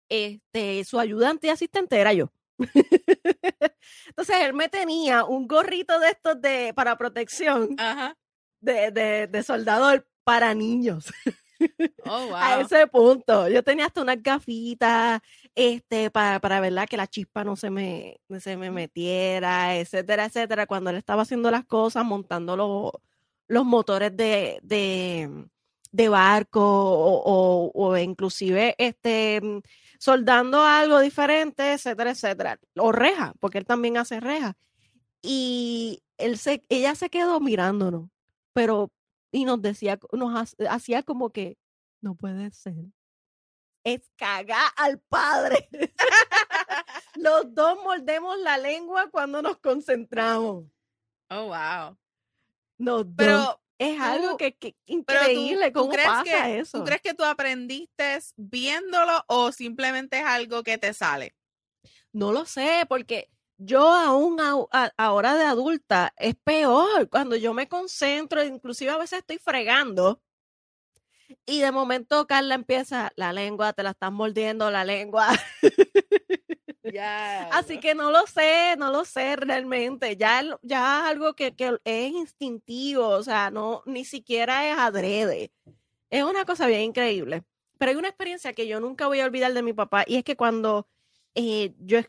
[0.09, 2.31] este, su ayudante y asistente era yo.
[4.07, 8.17] Entonces él me tenía un gorrito de estos de, para protección Ajá.
[8.61, 11.11] de, de, de soldador para niños.
[12.05, 13.47] Oh, A ese punto.
[13.49, 15.21] Yo tenía hasta unas gafitas,
[15.55, 20.25] este, para, para verdad que la chispa no se me, no se me metiera, etcétera,
[20.25, 20.67] etcétera.
[20.67, 22.91] Cuando él estaba haciendo las cosas, montando los,
[23.47, 25.45] los motores de, de,
[25.91, 29.61] de barco o, o, o inclusive este, mm,
[29.99, 32.59] soldando algo diferente, etcétera, etcétera.
[32.77, 34.55] O reja, porque él también hace reja.
[35.21, 38.09] Y él se, ella se quedó mirándonos,
[38.53, 38.91] pero
[39.31, 41.57] y nos decía, nos ha- hacía como que
[42.01, 42.75] no puede ser.
[43.83, 45.69] Es cagar al padre.
[47.15, 50.65] Los dos mordemos la lengua cuando nos concentramos.
[51.29, 51.97] Oh, wow.
[52.77, 53.15] Los dos.
[53.17, 55.71] Pero, es algo tú- que, que tú- increíble.
[55.71, 56.77] ¿tú ¿Cómo crees pasa que, eso?
[56.79, 61.35] ¿tú crees que tú aprendiste viéndolo o simplemente es algo que te sale?
[62.11, 67.53] No lo sé, porque yo aún a- a- ahora de adulta es peor cuando yo
[67.53, 70.21] me concentro, inclusive a veces estoy fregando
[71.45, 75.27] y de momento Carla empieza, la lengua, te la estás mordiendo, la lengua.
[76.83, 77.49] Ya.
[77.51, 80.15] Así que no lo sé, no lo sé realmente.
[80.17, 85.51] Ya, ya es algo que, que es instintivo, o sea, no, ni siquiera es adrede.
[86.09, 87.43] Es una cosa bien increíble.
[87.77, 90.23] Pero hay una experiencia que yo nunca voy a olvidar de mi papá, y es
[90.23, 90.87] que cuando
[91.35, 91.99] eh, yo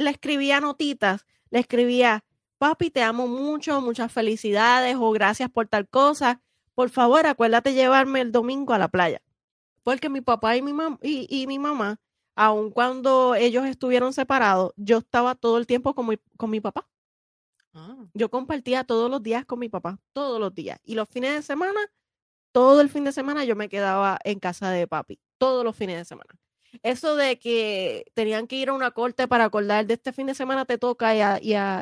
[0.00, 2.24] le escribía notitas, le escribía,
[2.58, 6.40] papi, te amo mucho, muchas felicidades o gracias por tal cosa.
[6.74, 9.20] Por favor, acuérdate llevarme el domingo a la playa.
[9.82, 12.00] Porque mi papá y mi, mam- y, y mi mamá
[12.36, 16.88] aun cuando ellos estuvieron separados, yo estaba todo el tiempo con mi, con mi papá.
[17.74, 17.96] Ah.
[18.14, 20.80] Yo compartía todos los días con mi papá, todos los días.
[20.84, 21.80] Y los fines de semana,
[22.52, 25.96] todo el fin de semana yo me quedaba en casa de papi, todos los fines
[25.98, 26.30] de semana.
[26.82, 30.34] Eso de que tenían que ir a una corte para acordar de este fin de
[30.34, 31.38] semana te toca y, a,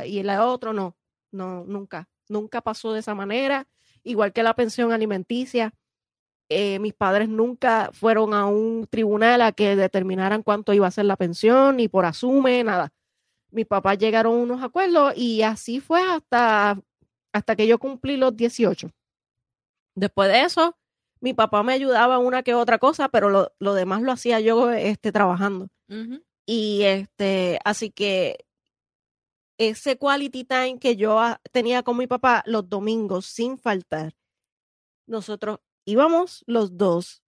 [0.06, 0.96] y, a, otro, no,
[1.30, 3.66] no, nunca, nunca pasó de esa manera.
[4.02, 5.74] Igual que la pensión alimenticia,
[6.48, 11.04] eh, mis padres nunca fueron a un tribunal a que determinaran cuánto iba a ser
[11.04, 12.92] la pensión, ni por asume, nada.
[13.50, 16.80] Mis papás llegaron a unos acuerdos y así fue hasta,
[17.32, 18.90] hasta que yo cumplí los 18.
[19.94, 20.76] Después de eso,
[21.20, 24.70] mi papá me ayudaba una que otra cosa, pero lo, lo demás lo hacía yo
[24.70, 25.68] este, trabajando.
[26.46, 28.44] Y este, así que
[29.58, 31.20] ese quality time que yo
[31.52, 34.14] tenía con mi papá los domingos sin faltar,
[35.06, 37.22] nosotros íbamos los dos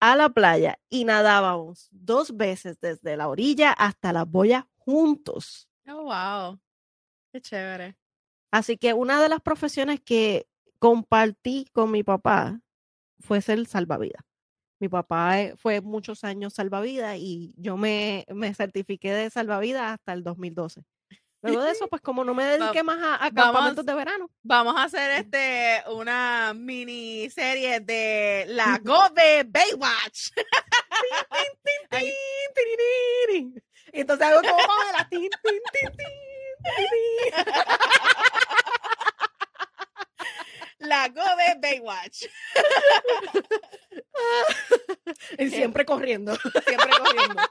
[0.00, 5.68] a la playa y nadábamos dos veces desde la orilla hasta la boya juntos.
[5.88, 6.60] Oh, wow.
[7.32, 7.96] Qué chévere.
[8.50, 10.46] Así que una de las profesiones que
[10.78, 12.60] compartí con mi papá
[13.20, 14.22] fue ser salvavidas.
[14.80, 20.12] Mi papá eh, fue muchos años salvavidas y yo me, me certifiqué de salvavidas hasta
[20.12, 20.82] el 2012.
[21.42, 24.30] Luego de eso, pues como no me dediqué más a, a vamos- campamentos de verano.
[24.42, 30.30] Vamos a hacer este una miniserie de la Gobe Baywatch.
[31.90, 33.62] Tin,
[33.92, 35.08] entonces hago como Pamela.
[35.10, 37.44] tin, tin, tin, tin, tiriririn.
[40.88, 42.24] La Gobe Baywatch.
[45.38, 46.34] Y siempre corriendo
[46.66, 47.42] Siempre corriendo.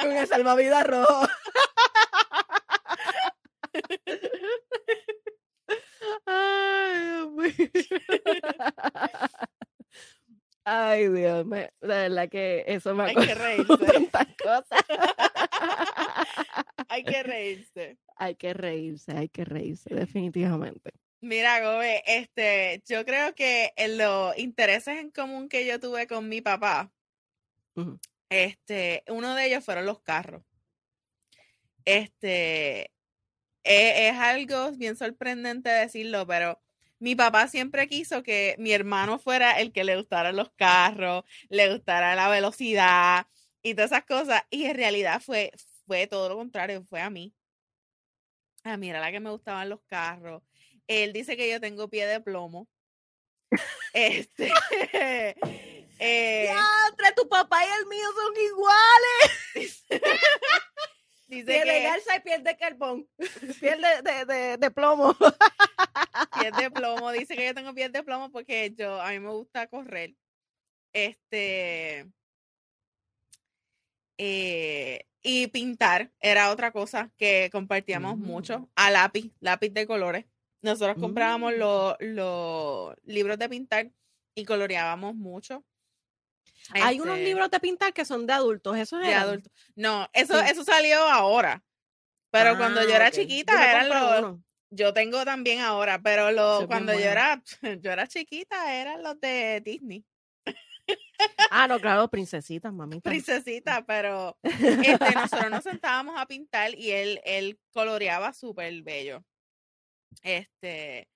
[0.00, 1.28] con el salvavidas rojo.
[6.26, 7.68] Ay, Dios mío.
[10.64, 11.68] Ay, Dios mío.
[11.80, 13.76] De verdad que eso me Hay que reírse.
[13.78, 14.84] tantas cosas.
[16.88, 17.98] Hay que reírse.
[18.16, 20.90] Hay que reírse, hay que reírse, definitivamente.
[21.20, 26.28] Mira, Gobe, este, yo creo que en los intereses en común que yo tuve con
[26.28, 26.92] mi papá,
[28.28, 30.42] este, uno de ellos fueron los carros.
[31.84, 32.92] Este,
[33.64, 36.60] e- es, algo bien sorprendente decirlo, pero
[36.98, 41.72] mi papá siempre quiso que mi hermano fuera el que le gustaran los carros, le
[41.72, 43.26] gustara la velocidad
[43.62, 44.42] y todas esas cosas.
[44.50, 45.52] Y en realidad fue,
[45.86, 47.34] fue todo lo contrario, fue a mí.
[48.64, 50.42] A mí era la que me gustaban los carros.
[50.88, 52.68] Él dice que yo tengo pie de plomo.
[53.94, 54.52] Este,
[55.98, 56.50] eh,
[56.90, 59.84] Entre tu papá y el mío son iguales.
[61.26, 63.08] dice Piel de que garza y piel de carbón.
[63.60, 65.16] Piel de, de, de, de plomo.
[66.40, 67.10] pies de plomo.
[67.12, 70.14] Dice que yo tengo pies de plomo porque yo, a mí me gusta correr.
[70.92, 72.06] Este.
[74.18, 78.68] eh, y pintar era otra cosa que compartíamos mucho.
[78.76, 80.26] A lápiz, lápiz de colores.
[80.62, 81.58] Nosotros comprábamos Mm.
[81.58, 83.90] los, los libros de pintar
[84.34, 85.64] y coloreábamos mucho.
[86.72, 89.52] Hay unos Este, libros de pintar que son de adultos, esos de adultos.
[89.74, 90.46] No, eso, Sí.
[90.50, 91.62] eso salió ahora.
[92.30, 94.44] Pero cuando yo Ah, era chiquita, Yo eran los, uno.
[94.70, 97.10] yo tengo también ahora, pero lo, cuando yo bueno.
[97.12, 97.42] era,
[97.80, 100.04] yo era chiquita, eran los de Disney.
[101.50, 103.08] Ah, no, claro, princesitas, mamita.
[103.08, 109.24] Princesita, pero este, nosotros nos sentábamos a pintar y él, él coloreaba súper bello.
[110.22, 111.08] Este,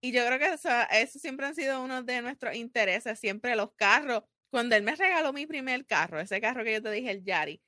[0.00, 3.72] y yo creo que eso, eso siempre han sido uno de nuestros intereses, siempre los
[3.76, 4.24] carros.
[4.50, 7.60] Cuando él me regaló mi primer carro, ese carro que yo te dije, el Yari,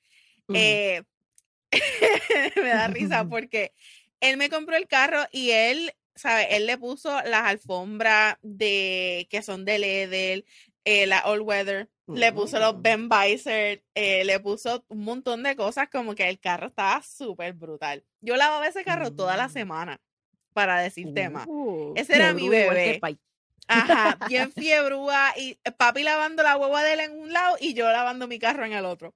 [0.54, 1.02] eh,
[2.56, 3.72] me da risa porque
[4.20, 6.56] él me compró el carro y él, ¿sabe?
[6.56, 10.44] Él le puso las alfombras de que son de leather,
[10.84, 12.80] eh, la all weather, le puso los.
[12.80, 17.52] Ben Visor, eh, le puso un montón de cosas como que el carro estaba súper
[17.52, 18.02] brutal.
[18.22, 19.52] Yo lavaba ese carro toda la Mm.
[19.52, 20.00] semana,
[20.58, 21.44] para decir tema.
[21.46, 23.00] Uh, Ese era mi bebé.
[23.68, 27.88] Ajá, bien fiebrúa y papi lavando la hueva de él en un lado y yo
[27.88, 29.14] lavando mi carro en el otro.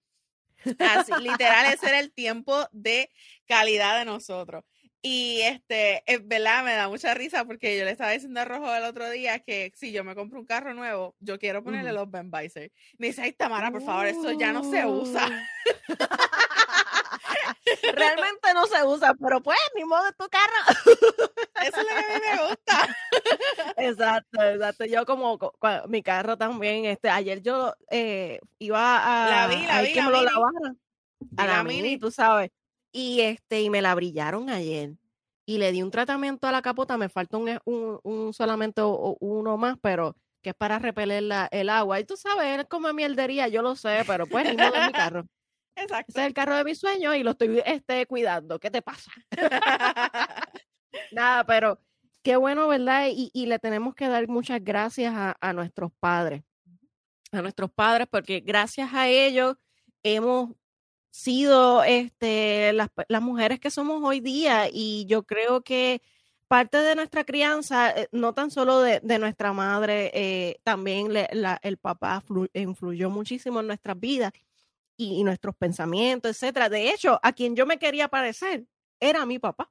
[0.78, 3.10] Así, literal, ese era el tiempo de
[3.48, 4.62] calidad de nosotros.
[5.04, 8.72] Y este, es verdad, me da mucha risa porque yo le estaba diciendo a Rojo
[8.72, 11.98] el otro día que si yo me compro un carro nuevo, yo quiero ponerle Ujú.
[11.98, 12.70] los Ben Visor.
[12.98, 15.28] Me dice, ay, Tamara, por favor, eso ya no se usa.
[17.94, 20.80] Realmente no se usa, pero pues, ni modo de tu carro.
[21.62, 22.96] Eso es lo que a mí me gusta.
[23.76, 24.84] Exacto, exacto.
[24.84, 25.38] Yo como
[25.88, 30.00] mi carro también, este, ayer yo eh, iba a, La vi, la a vi, que
[30.00, 30.30] la me lo mini.
[30.32, 30.80] lavaran.
[31.36, 31.98] A la la mini, mini.
[31.98, 32.50] tú sabes.
[32.90, 34.90] Y este, y me la brillaron ayer.
[35.46, 39.16] Y le di un tratamiento a la capota, me falta un, un, un solamente o-
[39.20, 42.00] uno más, pero que es para repeler la, el agua.
[42.00, 45.24] Y tú sabes, es como mierdería, yo lo sé, pero pues ni modo mi carro.
[45.76, 46.10] Exacto.
[46.10, 48.58] Ese es el carro de mi sueño y lo estoy este, cuidando.
[48.58, 49.10] ¿Qué te pasa?
[51.12, 51.80] Nada, pero
[52.22, 53.08] qué bueno, ¿verdad?
[53.10, 56.42] Y, y, le tenemos que dar muchas gracias a, a nuestros padres,
[57.32, 59.56] a nuestros padres, porque gracias a ellos
[60.02, 60.50] hemos
[61.10, 66.02] sido este, las, las, mujeres que somos hoy día y yo creo que
[66.48, 71.28] parte de nuestra crianza, eh, no tan solo de, de nuestra madre, eh, también le,
[71.32, 72.22] la, el papá
[72.54, 74.32] influyó muchísimo en nuestras vidas
[74.96, 76.68] y, y, nuestros pensamientos, etcétera.
[76.68, 78.66] De hecho, a quien yo me quería parecer
[79.00, 79.70] era mi papá.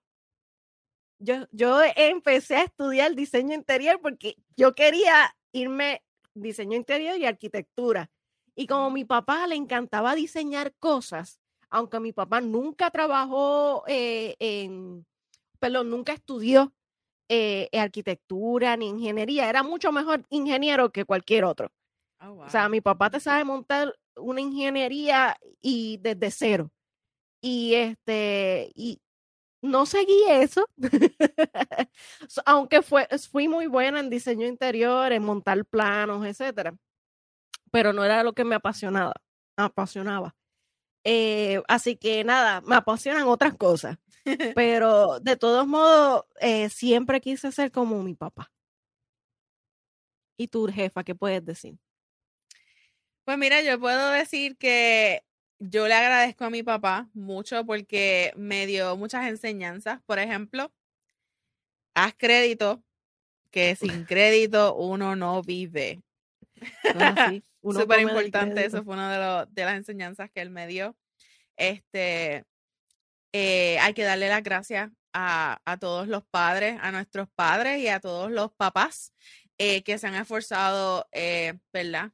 [1.20, 6.04] Yo, yo empecé a estudiar diseño interior porque yo quería irme
[6.34, 8.10] diseño interior y arquitectura
[8.56, 14.36] y como a mi papá le encantaba diseñar cosas, aunque mi papá nunca trabajó eh,
[14.40, 15.06] en,
[15.60, 16.74] perdón, nunca estudió
[17.30, 21.72] eh, arquitectura ni ingeniería, era mucho mejor ingeniero que cualquier otro.
[22.20, 22.46] Oh, wow.
[22.46, 26.72] O sea, mi papá te sabe montar una ingeniería y desde cero.
[27.42, 29.02] Y este, y
[29.62, 30.66] no seguí eso,
[32.46, 36.76] aunque fue, fui muy buena en diseño interior, en montar planos, etcétera
[37.72, 39.14] pero no era lo que me apasionaba.
[39.58, 40.36] apasionaba.
[41.04, 43.98] Eh, así que nada, me apasionan otras cosas.
[44.56, 48.52] Pero de todos modos, eh, siempre quise ser como mi papá.
[50.38, 51.78] ¿Y tú, jefa, qué puedes decir?
[53.24, 55.24] Pues mira, yo puedo decir que
[55.60, 60.02] yo le agradezco a mi papá mucho porque me dio muchas enseñanzas.
[60.06, 60.72] Por ejemplo,
[61.94, 62.84] haz crédito,
[63.52, 66.02] que sin crédito uno no vive.
[67.64, 70.96] Súper importante, eso fue una de las enseñanzas que él me dio.
[71.58, 72.44] Este,
[73.34, 77.88] eh, hay que darle las gracias a, a, todos los padres, a nuestros padres y
[77.88, 79.14] a todos los papás
[79.60, 82.12] eh, que se han esforzado, eh, ¿verdad?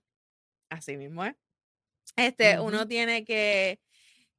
[0.70, 1.36] Así mismo es.
[2.16, 2.66] Este, uh -huh.
[2.68, 3.80] uno tiene que,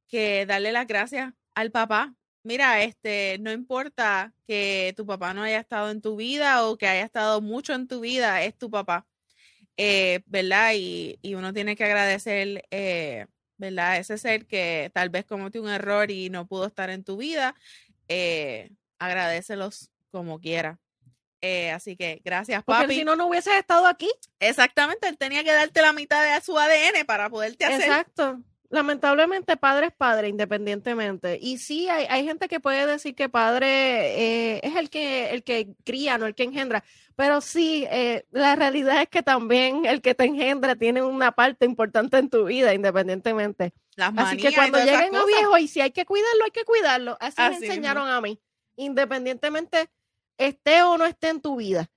[0.07, 2.15] que darle las gracias al papá.
[2.43, 6.87] Mira, este, no importa que tu papá no haya estado en tu vida o que
[6.87, 9.09] haya estado mucho en tu vida, es tu papá
[9.81, 10.73] eh, ¿verdad?
[10.75, 13.27] Y, y, uno tiene que agradecer, eh,
[13.57, 13.97] ¿verdad?
[13.97, 17.55] Ese ser que tal vez cometió un error y no pudo estar en tu vida,
[18.09, 20.79] eh, agradecelos como quiera.
[21.41, 22.81] Eh, así que gracias, papi.
[22.81, 24.09] Porque si no, no hubieses estado aquí.
[24.39, 27.81] Exactamente, él tenía que darte la mitad de su ADN para poderte hacer.
[27.81, 31.39] Exacto lamentablemente padre es padre independientemente.
[31.41, 35.43] Y sí, hay, hay gente que puede decir que padre eh, es el que, el
[35.43, 36.83] que cría, no el que engendra.
[37.15, 41.65] Pero sí, eh, la realidad es que también el que te engendra tiene una parte
[41.65, 43.73] importante en tu vida, independientemente.
[43.95, 47.17] Las Así que cuando lleguen a viejo y si hay que cuidarlo, hay que cuidarlo.
[47.19, 48.17] Así, Así me enseñaron mismo.
[48.17, 48.39] a mí,
[48.77, 49.89] independientemente
[50.39, 51.91] esté o no esté en tu vida.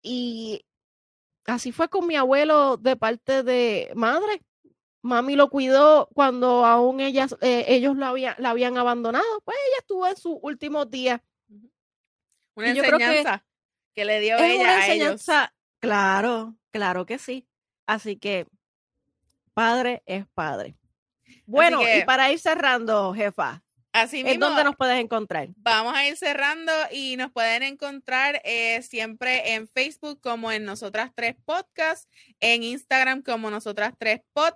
[0.00, 0.64] Y
[1.44, 4.42] así fue con mi abuelo de parte de madre
[5.02, 9.24] Mami lo cuidó cuando aún ellas, eh, ellos la, había, la habían abandonado.
[9.44, 11.20] Pues ella estuvo en sus últimos días.
[12.54, 15.54] Una y enseñanza que, que, le dio ella una enseñanza, a ellos.
[15.78, 17.48] Claro, claro que sí.
[17.86, 18.46] Así que
[19.54, 20.76] padre es padre.
[21.46, 23.62] Bueno, que, y para ir cerrando, jefa,
[24.02, 24.30] Así mismo.
[24.30, 25.48] ¿En dónde nos puedes encontrar?
[25.56, 31.10] Vamos a ir cerrando y nos pueden encontrar eh, siempre en Facebook como en Nosotras
[31.14, 32.08] Tres Podcast,
[32.40, 34.54] en Instagram como Nosotras Tres Pod.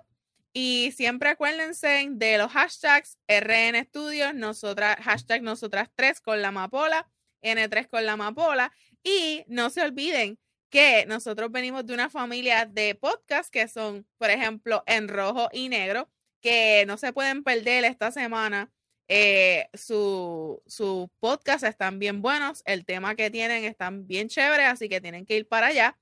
[0.53, 7.09] Y siempre acuérdense de los hashtags RN Studios, nosotras, hashtag nosotras tres con la amapola,
[7.41, 8.71] N3 con la amapola.
[9.03, 10.37] Y no se olviden
[10.69, 15.69] que nosotros venimos de una familia de podcasts que son, por ejemplo, en rojo y
[15.69, 16.09] negro,
[16.41, 18.71] que no se pueden perder esta semana.
[19.07, 24.89] Eh, su, su podcast están bien buenos, el tema que tienen están bien chéveres, así
[24.89, 25.97] que tienen que ir para allá.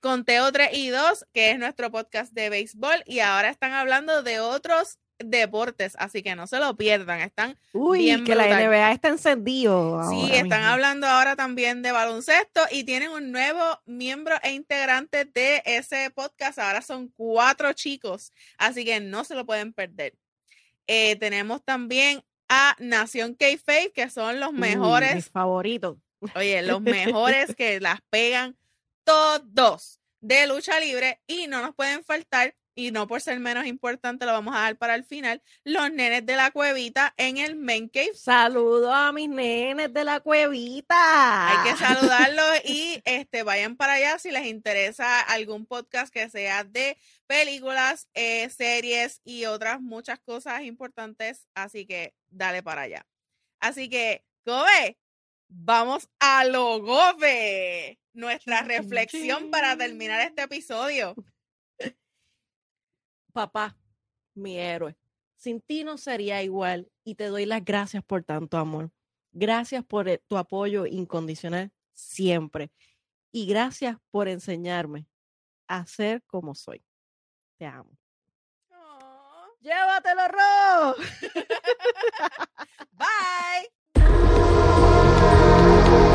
[0.00, 4.40] Conteo 3 y 2, que es nuestro podcast de béisbol, y ahora están hablando de
[4.40, 8.50] otros deportes, así que no se lo pierdan, están Uy, bien que brutal.
[8.50, 10.02] la NBA está encendido.
[10.10, 10.66] Sí, están mismo.
[10.66, 16.58] hablando ahora también de baloncesto y tienen un nuevo miembro e integrante de ese podcast,
[16.58, 20.14] ahora son cuatro chicos, así que no se lo pueden perder.
[20.86, 25.14] Eh, tenemos también a Nación K-Faith, que son los mejores.
[25.14, 25.98] Mis favoritos.
[26.34, 28.56] Oye, los mejores que las pegan
[29.04, 34.26] todos de lucha libre y no nos pueden faltar y no por ser menos importante
[34.26, 37.88] lo vamos a dar para el final, los nenes de la cuevita en el main
[37.88, 38.14] cave.
[38.14, 40.94] Saludo a mis nenes de la cuevita.
[41.48, 46.64] Hay que saludarlos y este vayan para allá si les interesa algún podcast que sea
[46.64, 53.06] de películas, eh, series y otras muchas cosas importantes, así que dale para allá.
[53.58, 54.98] Así que, Kobe,
[55.48, 57.98] vamos a lo gobe.
[58.12, 61.14] Nuestra reflexión para terminar este episodio
[63.36, 63.76] papá,
[64.34, 64.96] mi héroe.
[65.36, 68.90] Sin ti no sería igual y te doy las gracias por tanto amor.
[69.32, 72.72] Gracias por eh, tu apoyo incondicional siempre.
[73.30, 75.06] Y gracias por enseñarme
[75.68, 76.82] a ser como soy.
[77.58, 77.90] Te amo.
[79.60, 80.94] Llévatelo, Ro.
[82.96, 83.70] Bye.